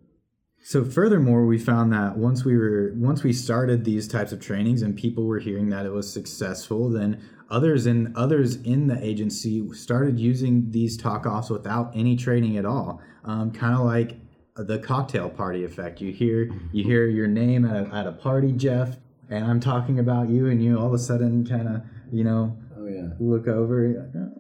So 0.66 0.86
furthermore, 0.86 1.46
we 1.46 1.58
found 1.58 1.92
that 1.92 2.18
once 2.18 2.46
we 2.46 2.58
were 2.58 2.94
once 2.96 3.24
we 3.24 3.34
started 3.34 3.84
these 3.84 4.08
types 4.08 4.32
of 4.32 4.40
trainings 4.40 4.82
and 4.82 4.96
people 4.96 5.26
were 5.26 5.40
hearing 5.40 5.70
that 5.70 5.86
it 5.86 5.92
was 5.92 6.12
successful, 6.12 6.90
then 6.90 7.22
others 7.50 7.86
in 7.86 8.14
others 8.16 8.56
in 8.58 8.88
the 8.88 9.04
agency 9.04 9.68
started 9.74 10.20
using 10.20 10.72
these 10.72 10.96
talk 10.96 11.26
offs 11.26 11.50
without 11.50 11.92
any 11.94 12.16
training 12.16 12.58
at 12.58 12.66
all. 12.66 13.02
Um, 13.26 13.52
kind 13.52 13.76
of 13.76 13.82
like 13.82 14.18
the 14.56 14.80
cocktail 14.80 15.30
party 15.30 15.66
effect. 15.66 16.00
You 16.00 16.14
hear 16.14 16.50
you 16.72 16.84
hear 16.92 17.08
your 17.08 17.28
name 17.28 17.66
at 17.66 17.88
a, 17.88 17.94
at 17.94 18.08
a 18.08 18.14
party, 18.14 18.54
Jeff, 18.54 18.98
and 19.34 19.46
I'm 19.46 19.60
talking 19.60 20.00
about 20.00 20.30
you, 20.30 20.48
and 20.48 20.64
you 20.64 20.78
all 20.78 20.88
of 20.88 20.94
a 20.94 21.00
sudden 21.00 21.46
kind 21.46 21.68
of 21.68 21.82
you 22.12 22.24
know 22.24 22.58
Oh 22.78 22.86
yeah. 22.88 23.10
look 23.20 23.48
over. 23.48 23.88
like, 23.90 24.16
"Oh." 24.16 24.40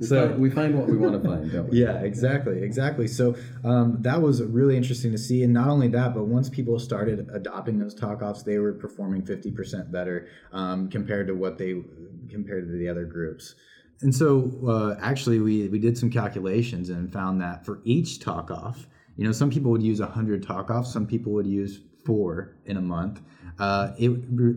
We, 0.00 0.06
So- 0.06 0.28
find, 0.28 0.40
we 0.40 0.50
find 0.50 0.78
what 0.78 0.86
we 0.88 0.96
want 0.96 1.20
to 1.20 1.28
find, 1.28 1.50
don't 1.50 1.70
we? 1.70 1.80
Yeah, 1.80 1.98
exactly, 2.02 2.62
exactly. 2.62 3.08
So 3.08 3.34
um, 3.64 3.96
that 4.02 4.22
was 4.22 4.40
really 4.44 4.76
interesting 4.76 5.10
to 5.10 5.18
see, 5.18 5.42
and 5.42 5.52
not 5.52 5.66
only 5.68 5.88
that, 5.88 6.14
but 6.14 6.26
once 6.26 6.48
people 6.48 6.78
started 6.78 7.28
adopting 7.32 7.80
those 7.80 7.94
talk 7.94 8.22
offs, 8.22 8.42
they 8.44 8.58
were 8.58 8.72
performing 8.74 9.22
fifty 9.24 9.50
percent 9.50 9.90
better 9.90 10.28
um, 10.52 10.88
compared 10.88 11.26
to 11.28 11.34
what 11.34 11.58
they 11.58 11.82
compared 12.30 12.66
to 12.68 12.72
the 12.78 12.88
other 12.88 13.04
groups. 13.06 13.54
And 14.00 14.14
so 14.14 14.52
uh, 14.68 14.94
actually, 15.00 15.40
we 15.40 15.68
we 15.68 15.78
did 15.80 15.98
some 15.98 16.10
calculations 16.10 16.90
and 16.90 17.12
found 17.12 17.40
that 17.40 17.64
for 17.66 17.80
each 17.84 18.20
talk 18.20 18.52
off, 18.52 18.86
you 19.16 19.24
know, 19.24 19.32
some 19.32 19.50
people 19.50 19.72
would 19.72 19.82
use 19.82 19.98
hundred 20.00 20.44
talk 20.44 20.70
offs, 20.70 20.92
some 20.92 21.06
people 21.08 21.32
would 21.32 21.46
use 21.48 21.80
four 22.06 22.56
in 22.66 22.76
a 22.76 22.80
month. 22.80 23.20
Uh, 23.58 23.92
it 23.98 24.10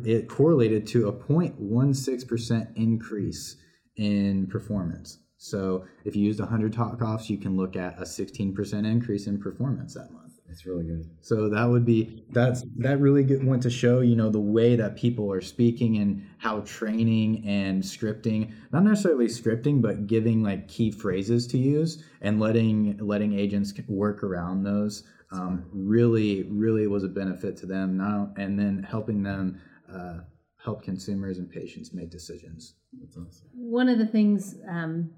it 0.05 0.29
correlated 0.29 0.85
to 0.87 1.07
a 1.07 1.13
0.16 1.13 2.27
percent 2.27 2.69
increase 2.75 3.57
in 3.95 4.47
performance. 4.47 5.19
So 5.37 5.85
if 6.05 6.15
you 6.15 6.23
used 6.23 6.39
100 6.39 6.71
talk 6.71 7.01
offs, 7.01 7.27
you 7.27 7.37
can 7.39 7.57
look 7.57 7.75
at 7.75 7.97
a 7.97 8.03
16% 8.03 8.85
increase 8.85 9.25
in 9.25 9.39
performance 9.39 9.95
that 9.95 10.11
month. 10.11 10.33
It's 10.51 10.67
really 10.67 10.83
good. 10.83 11.09
So 11.21 11.49
that 11.49 11.63
would 11.63 11.83
be 11.83 12.25
that's 12.29 12.63
that 12.77 12.99
really 12.99 13.23
went 13.37 13.63
to 13.63 13.69
show 13.69 14.01
you 14.01 14.15
know 14.15 14.29
the 14.29 14.39
way 14.39 14.75
that 14.75 14.97
people 14.97 15.31
are 15.31 15.41
speaking 15.41 15.97
and 15.97 16.27
how 16.37 16.59
training 16.61 17.43
and 17.47 17.81
scripting 17.81 18.51
not 18.73 18.83
necessarily 18.83 19.27
scripting 19.27 19.81
but 19.81 20.07
giving 20.07 20.43
like 20.43 20.67
key 20.67 20.91
phrases 20.91 21.47
to 21.47 21.57
use 21.57 22.03
and 22.21 22.39
letting 22.41 22.97
letting 22.97 23.33
agents 23.39 23.73
work 23.87 24.23
around 24.23 24.63
those 24.63 25.03
um, 25.31 25.65
really 25.71 26.43
really 26.43 26.87
was 26.87 27.03
a 27.03 27.07
benefit 27.07 27.57
to 27.57 27.65
them 27.65 27.97
now 27.97 28.31
and 28.37 28.59
then 28.59 28.83
helping 28.83 29.23
them 29.23 29.61
uh, 29.91 30.19
help 30.63 30.83
consumers 30.83 31.37
and 31.37 31.49
patients 31.49 31.93
make 31.93 32.09
decisions. 32.09 32.75
That's 32.99 33.15
awesome. 33.17 33.47
one 33.53 33.87
of 33.89 33.97
the 33.97 34.05
things 34.05 34.55
um, 34.69 35.11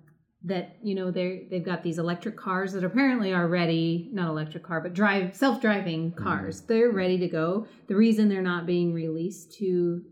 that 0.44 0.78
you 0.84 0.94
know 0.96 1.10
they 1.10 1.48
they've 1.50 1.66
got 1.66 1.84
these 1.84 1.98
electric 1.98 2.38
cars 2.38 2.74
that 2.74 2.84
apparently 2.84 3.34
are 3.34 3.48
ready 3.48 4.10
not 4.14 4.30
electric 4.30 4.64
car 4.64 4.82
but 4.82 4.94
drive 4.94 5.36
self-driving 5.36 6.12
cars. 6.14 6.62
They're 6.62 6.92
ready 6.92 7.18
to 7.20 7.28
go. 7.28 7.68
The 7.88 7.96
reason 7.96 8.30
they're 8.30 8.42
not 8.42 8.66
being 8.66 8.94
released 8.94 9.58
to 9.60 10.04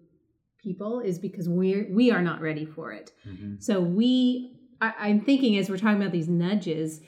people 0.64 1.00
is 1.02 1.20
because 1.20 1.48
we're 1.48 1.88
we 1.92 2.12
are 2.12 2.22
not 2.22 2.42
ready 2.42 2.66
for 2.66 2.92
it. 2.92 3.12
So 3.60 3.80
we 3.80 4.58
I, 4.82 4.94
i'm 5.00 5.22
thinking 5.22 5.58
as 5.58 5.70
we're 5.70 5.78
talking 5.78 6.02
about 6.02 6.12
these 6.12 6.28
nudges 6.28 7.02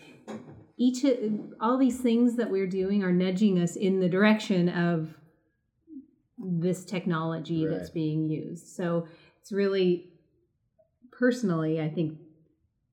each 0.78 1.04
of- 1.04 1.54
all 1.60 1.78
these 1.78 2.00
things 2.02 2.36
that 2.36 2.50
we're 2.50 2.68
doing 2.68 3.04
are 3.04 3.12
nudging 3.12 3.60
us 3.60 3.76
in 3.76 4.00
the 4.00 4.10
direction 4.10 4.70
of 4.70 5.16
this 6.38 6.84
technology 6.84 7.66
that's 7.66 7.90
being 7.92 8.28
used 8.28 8.68
so 8.68 9.06
it's 9.40 9.52
really 9.52 10.10
personally 11.12 11.80
i 11.80 11.88
think 11.88 12.18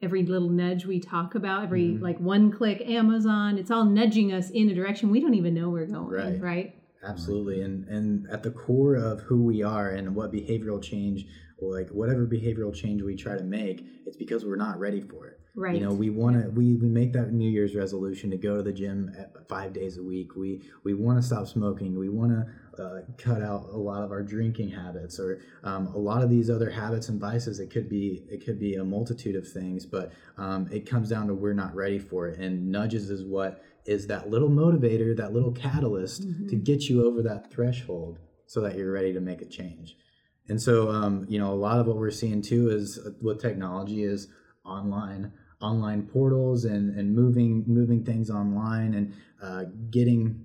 every 0.02 0.24
little 0.24 0.50
nudge 0.50 0.86
we 0.86 1.00
talk 1.00 1.34
about 1.34 1.64
every 1.64 1.88
Mhm. 1.88 2.00
like 2.02 2.20
one 2.20 2.50
click 2.52 2.80
amazon 2.88 3.58
it's 3.58 3.70
all 3.70 3.84
nudging 3.84 4.32
us 4.32 4.50
in 4.50 4.68
a 4.68 4.74
direction 4.74 5.10
we 5.10 5.20
don't 5.20 5.34
even 5.34 5.54
know 5.54 5.70
we're 5.70 5.86
going 5.86 6.08
Right. 6.08 6.40
right 6.40 6.74
Absolutely, 7.02 7.62
and 7.62 7.88
and 7.88 8.28
at 8.28 8.42
the 8.42 8.50
core 8.50 8.94
of 8.94 9.22
who 9.22 9.42
we 9.42 9.62
are 9.62 9.88
and 9.88 10.14
what 10.14 10.30
behavioral 10.30 10.82
change 10.82 11.26
or 11.60 11.78
like 11.78 11.88
whatever 11.90 12.26
behavioral 12.26 12.74
change 12.74 13.02
we 13.02 13.16
try 13.16 13.36
to 13.36 13.44
make, 13.44 13.84
it's 14.06 14.16
because 14.16 14.44
we're 14.44 14.56
not 14.56 14.78
ready 14.78 15.00
for 15.00 15.26
it. 15.26 15.40
Right. 15.56 15.74
You 15.74 15.80
know, 15.80 15.92
we 15.92 16.10
want 16.10 16.40
to 16.40 16.48
we, 16.50 16.74
we 16.76 16.88
make 16.88 17.12
that 17.14 17.32
New 17.32 17.50
Year's 17.50 17.74
resolution 17.74 18.30
to 18.30 18.36
go 18.36 18.56
to 18.56 18.62
the 18.62 18.72
gym 18.72 19.12
at 19.18 19.48
five 19.48 19.72
days 19.72 19.98
a 19.98 20.02
week. 20.02 20.36
We 20.36 20.62
we 20.84 20.94
want 20.94 21.18
to 21.18 21.22
stop 21.22 21.48
smoking. 21.48 21.98
We 21.98 22.08
want 22.08 22.32
to 22.32 22.82
uh, 22.82 23.00
cut 23.18 23.42
out 23.42 23.68
a 23.72 23.76
lot 23.76 24.02
of 24.02 24.12
our 24.12 24.22
drinking 24.22 24.70
habits 24.70 25.18
or 25.18 25.40
um, 25.64 25.88
a 25.88 25.98
lot 25.98 26.22
of 26.22 26.30
these 26.30 26.50
other 26.50 26.70
habits 26.70 27.08
and 27.08 27.20
vices. 27.20 27.58
It 27.58 27.70
could 27.70 27.88
be 27.88 28.24
it 28.30 28.44
could 28.44 28.60
be 28.60 28.76
a 28.76 28.84
multitude 28.84 29.34
of 29.34 29.46
things, 29.46 29.84
but 29.84 30.12
um, 30.38 30.68
it 30.70 30.88
comes 30.88 31.08
down 31.08 31.26
to 31.26 31.34
we're 31.34 31.52
not 31.52 31.74
ready 31.74 31.98
for 31.98 32.28
it. 32.28 32.38
And 32.38 32.70
nudges 32.70 33.10
is 33.10 33.24
what 33.24 33.64
is 33.86 34.06
that 34.06 34.30
little 34.30 34.50
motivator, 34.50 35.16
that 35.16 35.32
little 35.32 35.52
catalyst 35.52 36.22
to 36.48 36.54
get 36.54 36.88
you 36.88 37.04
over 37.04 37.22
that 37.22 37.50
threshold 37.50 38.18
so 38.46 38.60
that 38.60 38.76
you're 38.76 38.92
ready 38.92 39.12
to 39.12 39.20
make 39.20 39.42
a 39.42 39.46
change. 39.46 39.96
And 40.48 40.60
so, 40.60 40.90
um, 40.90 41.26
you 41.28 41.38
know, 41.38 41.52
a 41.52 41.54
lot 41.54 41.78
of 41.78 41.86
what 41.86 41.96
we're 41.96 42.10
seeing 42.10 42.42
too 42.42 42.70
is 42.70 42.98
uh, 42.98 43.10
with 43.20 43.40
technology 43.40 44.02
is 44.02 44.28
online 44.64 45.32
online 45.60 46.06
portals 46.06 46.64
and 46.64 46.96
and 46.98 47.14
moving 47.14 47.64
moving 47.66 48.04
things 48.04 48.30
online 48.30 48.94
and 48.94 49.14
uh, 49.42 49.64
getting 49.90 50.44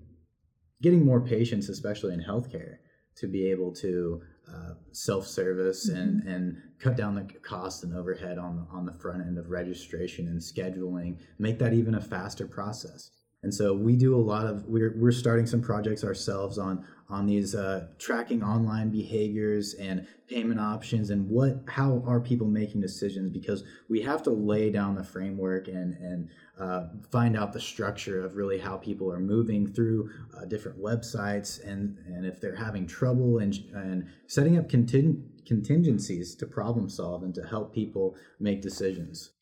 getting 0.82 1.06
more 1.06 1.22
patients, 1.22 1.70
especially 1.70 2.14
in 2.14 2.22
healthcare, 2.22 2.78
to 3.16 3.28
be 3.28 3.50
able 3.50 3.74
to 3.74 4.22
uh, 4.48 4.74
self-service 4.92 5.90
and 5.90 6.22
and 6.28 6.58
cut 6.80 6.96
down 6.96 7.16
the 7.16 7.24
cost 7.42 7.84
and 7.84 7.96
overhead 7.96 8.38
on 8.38 8.58
the, 8.58 8.78
on 8.78 8.86
the 8.86 8.92
front 8.92 9.22
end 9.22 9.38
of 9.38 9.50
registration 9.50 10.28
and 10.28 10.40
scheduling, 10.40 11.18
make 11.40 11.58
that 11.58 11.74
even 11.74 11.96
a 11.96 12.02
faster 12.02 12.46
process. 12.46 13.12
And 13.46 13.54
so 13.54 13.76
we 13.76 13.96
do 13.96 14.16
a 14.16 14.18
lot 14.18 14.48
of 14.48 14.66
we're 14.66 14.96
we're 14.98 15.12
starting 15.12 15.46
some 15.46 15.62
projects 15.62 16.04
ourselves 16.04 16.58
on 16.58 16.84
on 17.10 17.28
these 17.28 17.54
uh, 17.54 17.90
tracking 18.00 18.42
online 18.42 18.90
behaviors 18.90 19.76
and 19.76 20.08
payment 20.28 20.60
options 20.60 21.12
and 21.12 21.30
what 21.30 21.62
how 21.68 22.02
are 22.08 22.20
people 22.20 22.48
making 22.48 22.82
decisions 22.82 23.30
because 23.30 23.64
we 23.88 24.02
have 24.02 24.24
to 24.24 24.32
lay 24.32 24.72
down 24.72 24.96
the 24.96 25.04
framework 25.04 25.68
and 25.68 25.94
and 25.94 26.28
uh, 26.60 26.88
find 27.12 27.38
out 27.38 27.54
the 27.54 27.62
structure 27.62 28.26
of 28.26 28.36
really 28.36 28.58
how 28.58 28.78
people 28.78 29.14
are 29.14 29.20
moving 29.20 29.68
through 29.68 30.10
uh, 30.36 30.46
different 30.46 30.82
websites 30.82 31.64
and 31.64 32.00
and 32.08 32.26
if 32.26 32.42
they're 32.42 32.56
having 32.56 32.88
trouble 32.88 33.38
and 33.38 33.54
and 33.76 34.08
setting 34.26 34.58
up 34.58 34.68
conting- 34.68 35.24
contingencies 35.46 36.34
to 36.34 36.48
problem 36.48 36.90
solve 36.90 37.22
and 37.22 37.36
to 37.36 37.44
help 37.44 37.76
people 37.76 38.16
make 38.40 38.64
decisions. 38.64 39.34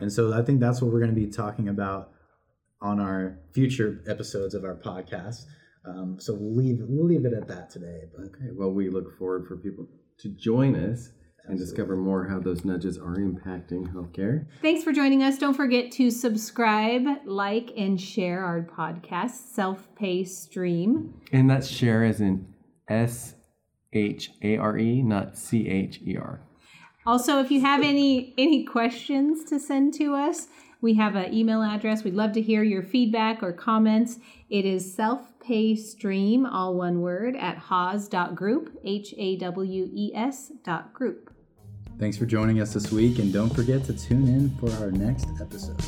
And 0.00 0.12
so 0.12 0.32
I 0.32 0.42
think 0.42 0.58
that's 0.58 0.82
what 0.82 0.92
we're 0.92 1.00
going 1.00 1.14
to 1.14 1.20
be 1.20 1.30
talking 1.30 1.68
about 1.68 2.10
on 2.80 3.00
our 3.00 3.38
future 3.52 4.02
episodes 4.08 4.54
of 4.54 4.64
our 4.64 4.76
podcast. 4.76 5.44
Um, 5.84 6.18
so 6.20 6.34
we'll 6.34 6.54
leave 6.54 6.78
we'll 6.80 7.06
leave 7.06 7.24
it 7.24 7.32
at 7.32 7.48
that 7.48 7.70
today. 7.70 8.02
But 8.14 8.26
Okay, 8.26 8.50
well, 8.52 8.72
we 8.72 8.90
look 8.90 9.16
forward 9.18 9.46
for 9.46 9.56
people 9.56 9.86
to 10.18 10.28
join 10.28 10.74
us 10.74 11.10
and 11.48 11.58
discover 11.58 11.96
more 11.96 12.28
how 12.28 12.38
those 12.38 12.64
nudges 12.64 12.98
are 12.98 13.16
impacting 13.16 13.90
healthcare. 13.92 14.46
Thanks 14.60 14.84
for 14.84 14.92
joining 14.92 15.22
us. 15.22 15.38
Don't 15.38 15.54
forget 15.54 15.90
to 15.92 16.10
subscribe, 16.10 17.06
like, 17.24 17.72
and 17.76 17.98
share 17.98 18.44
our 18.44 18.60
podcast, 18.62 19.30
Self 19.54 19.88
Pay 19.96 20.24
Stream. 20.24 21.14
And 21.32 21.48
that's 21.48 21.66
share 21.66 22.04
as 22.04 22.20
in 22.20 22.46
S 22.88 23.34
H 23.92 24.30
A 24.42 24.58
R 24.58 24.76
E, 24.76 25.02
not 25.02 25.38
C 25.38 25.68
H 25.68 26.00
E 26.06 26.16
R. 26.16 26.42
Also, 27.06 27.40
if 27.40 27.50
you 27.50 27.62
have 27.62 27.82
any 27.82 28.34
any 28.36 28.64
questions 28.64 29.44
to 29.44 29.58
send 29.58 29.94
to 29.94 30.14
us, 30.14 30.48
we 30.80 30.94
have 30.94 31.16
an 31.16 31.34
email 31.34 31.62
address. 31.62 32.04
We'd 32.04 32.14
love 32.14 32.32
to 32.32 32.42
hear 32.42 32.62
your 32.62 32.82
feedback 32.82 33.42
or 33.42 33.52
comments. 33.52 34.18
It 34.48 34.64
is 34.64 34.96
selfpaystream, 34.96 36.48
all 36.50 36.74
one 36.74 37.00
word, 37.00 37.36
at 37.36 37.58
hawes.group, 37.58 38.78
H 38.84 39.14
A 39.16 39.36
W 39.36 39.90
E 39.92 40.12
S 40.14 40.52
dot 40.64 40.92
group. 40.92 41.32
thanks 41.98 42.16
for 42.16 42.26
joining 42.26 42.60
us 42.60 42.72
this 42.72 42.92
week, 42.92 43.18
and 43.18 43.32
don't 43.32 43.52
forget 43.54 43.84
to 43.84 43.92
tune 43.92 44.28
in 44.28 44.50
for 44.58 44.70
our 44.82 44.90
next 44.92 45.28
episode. 45.40 45.80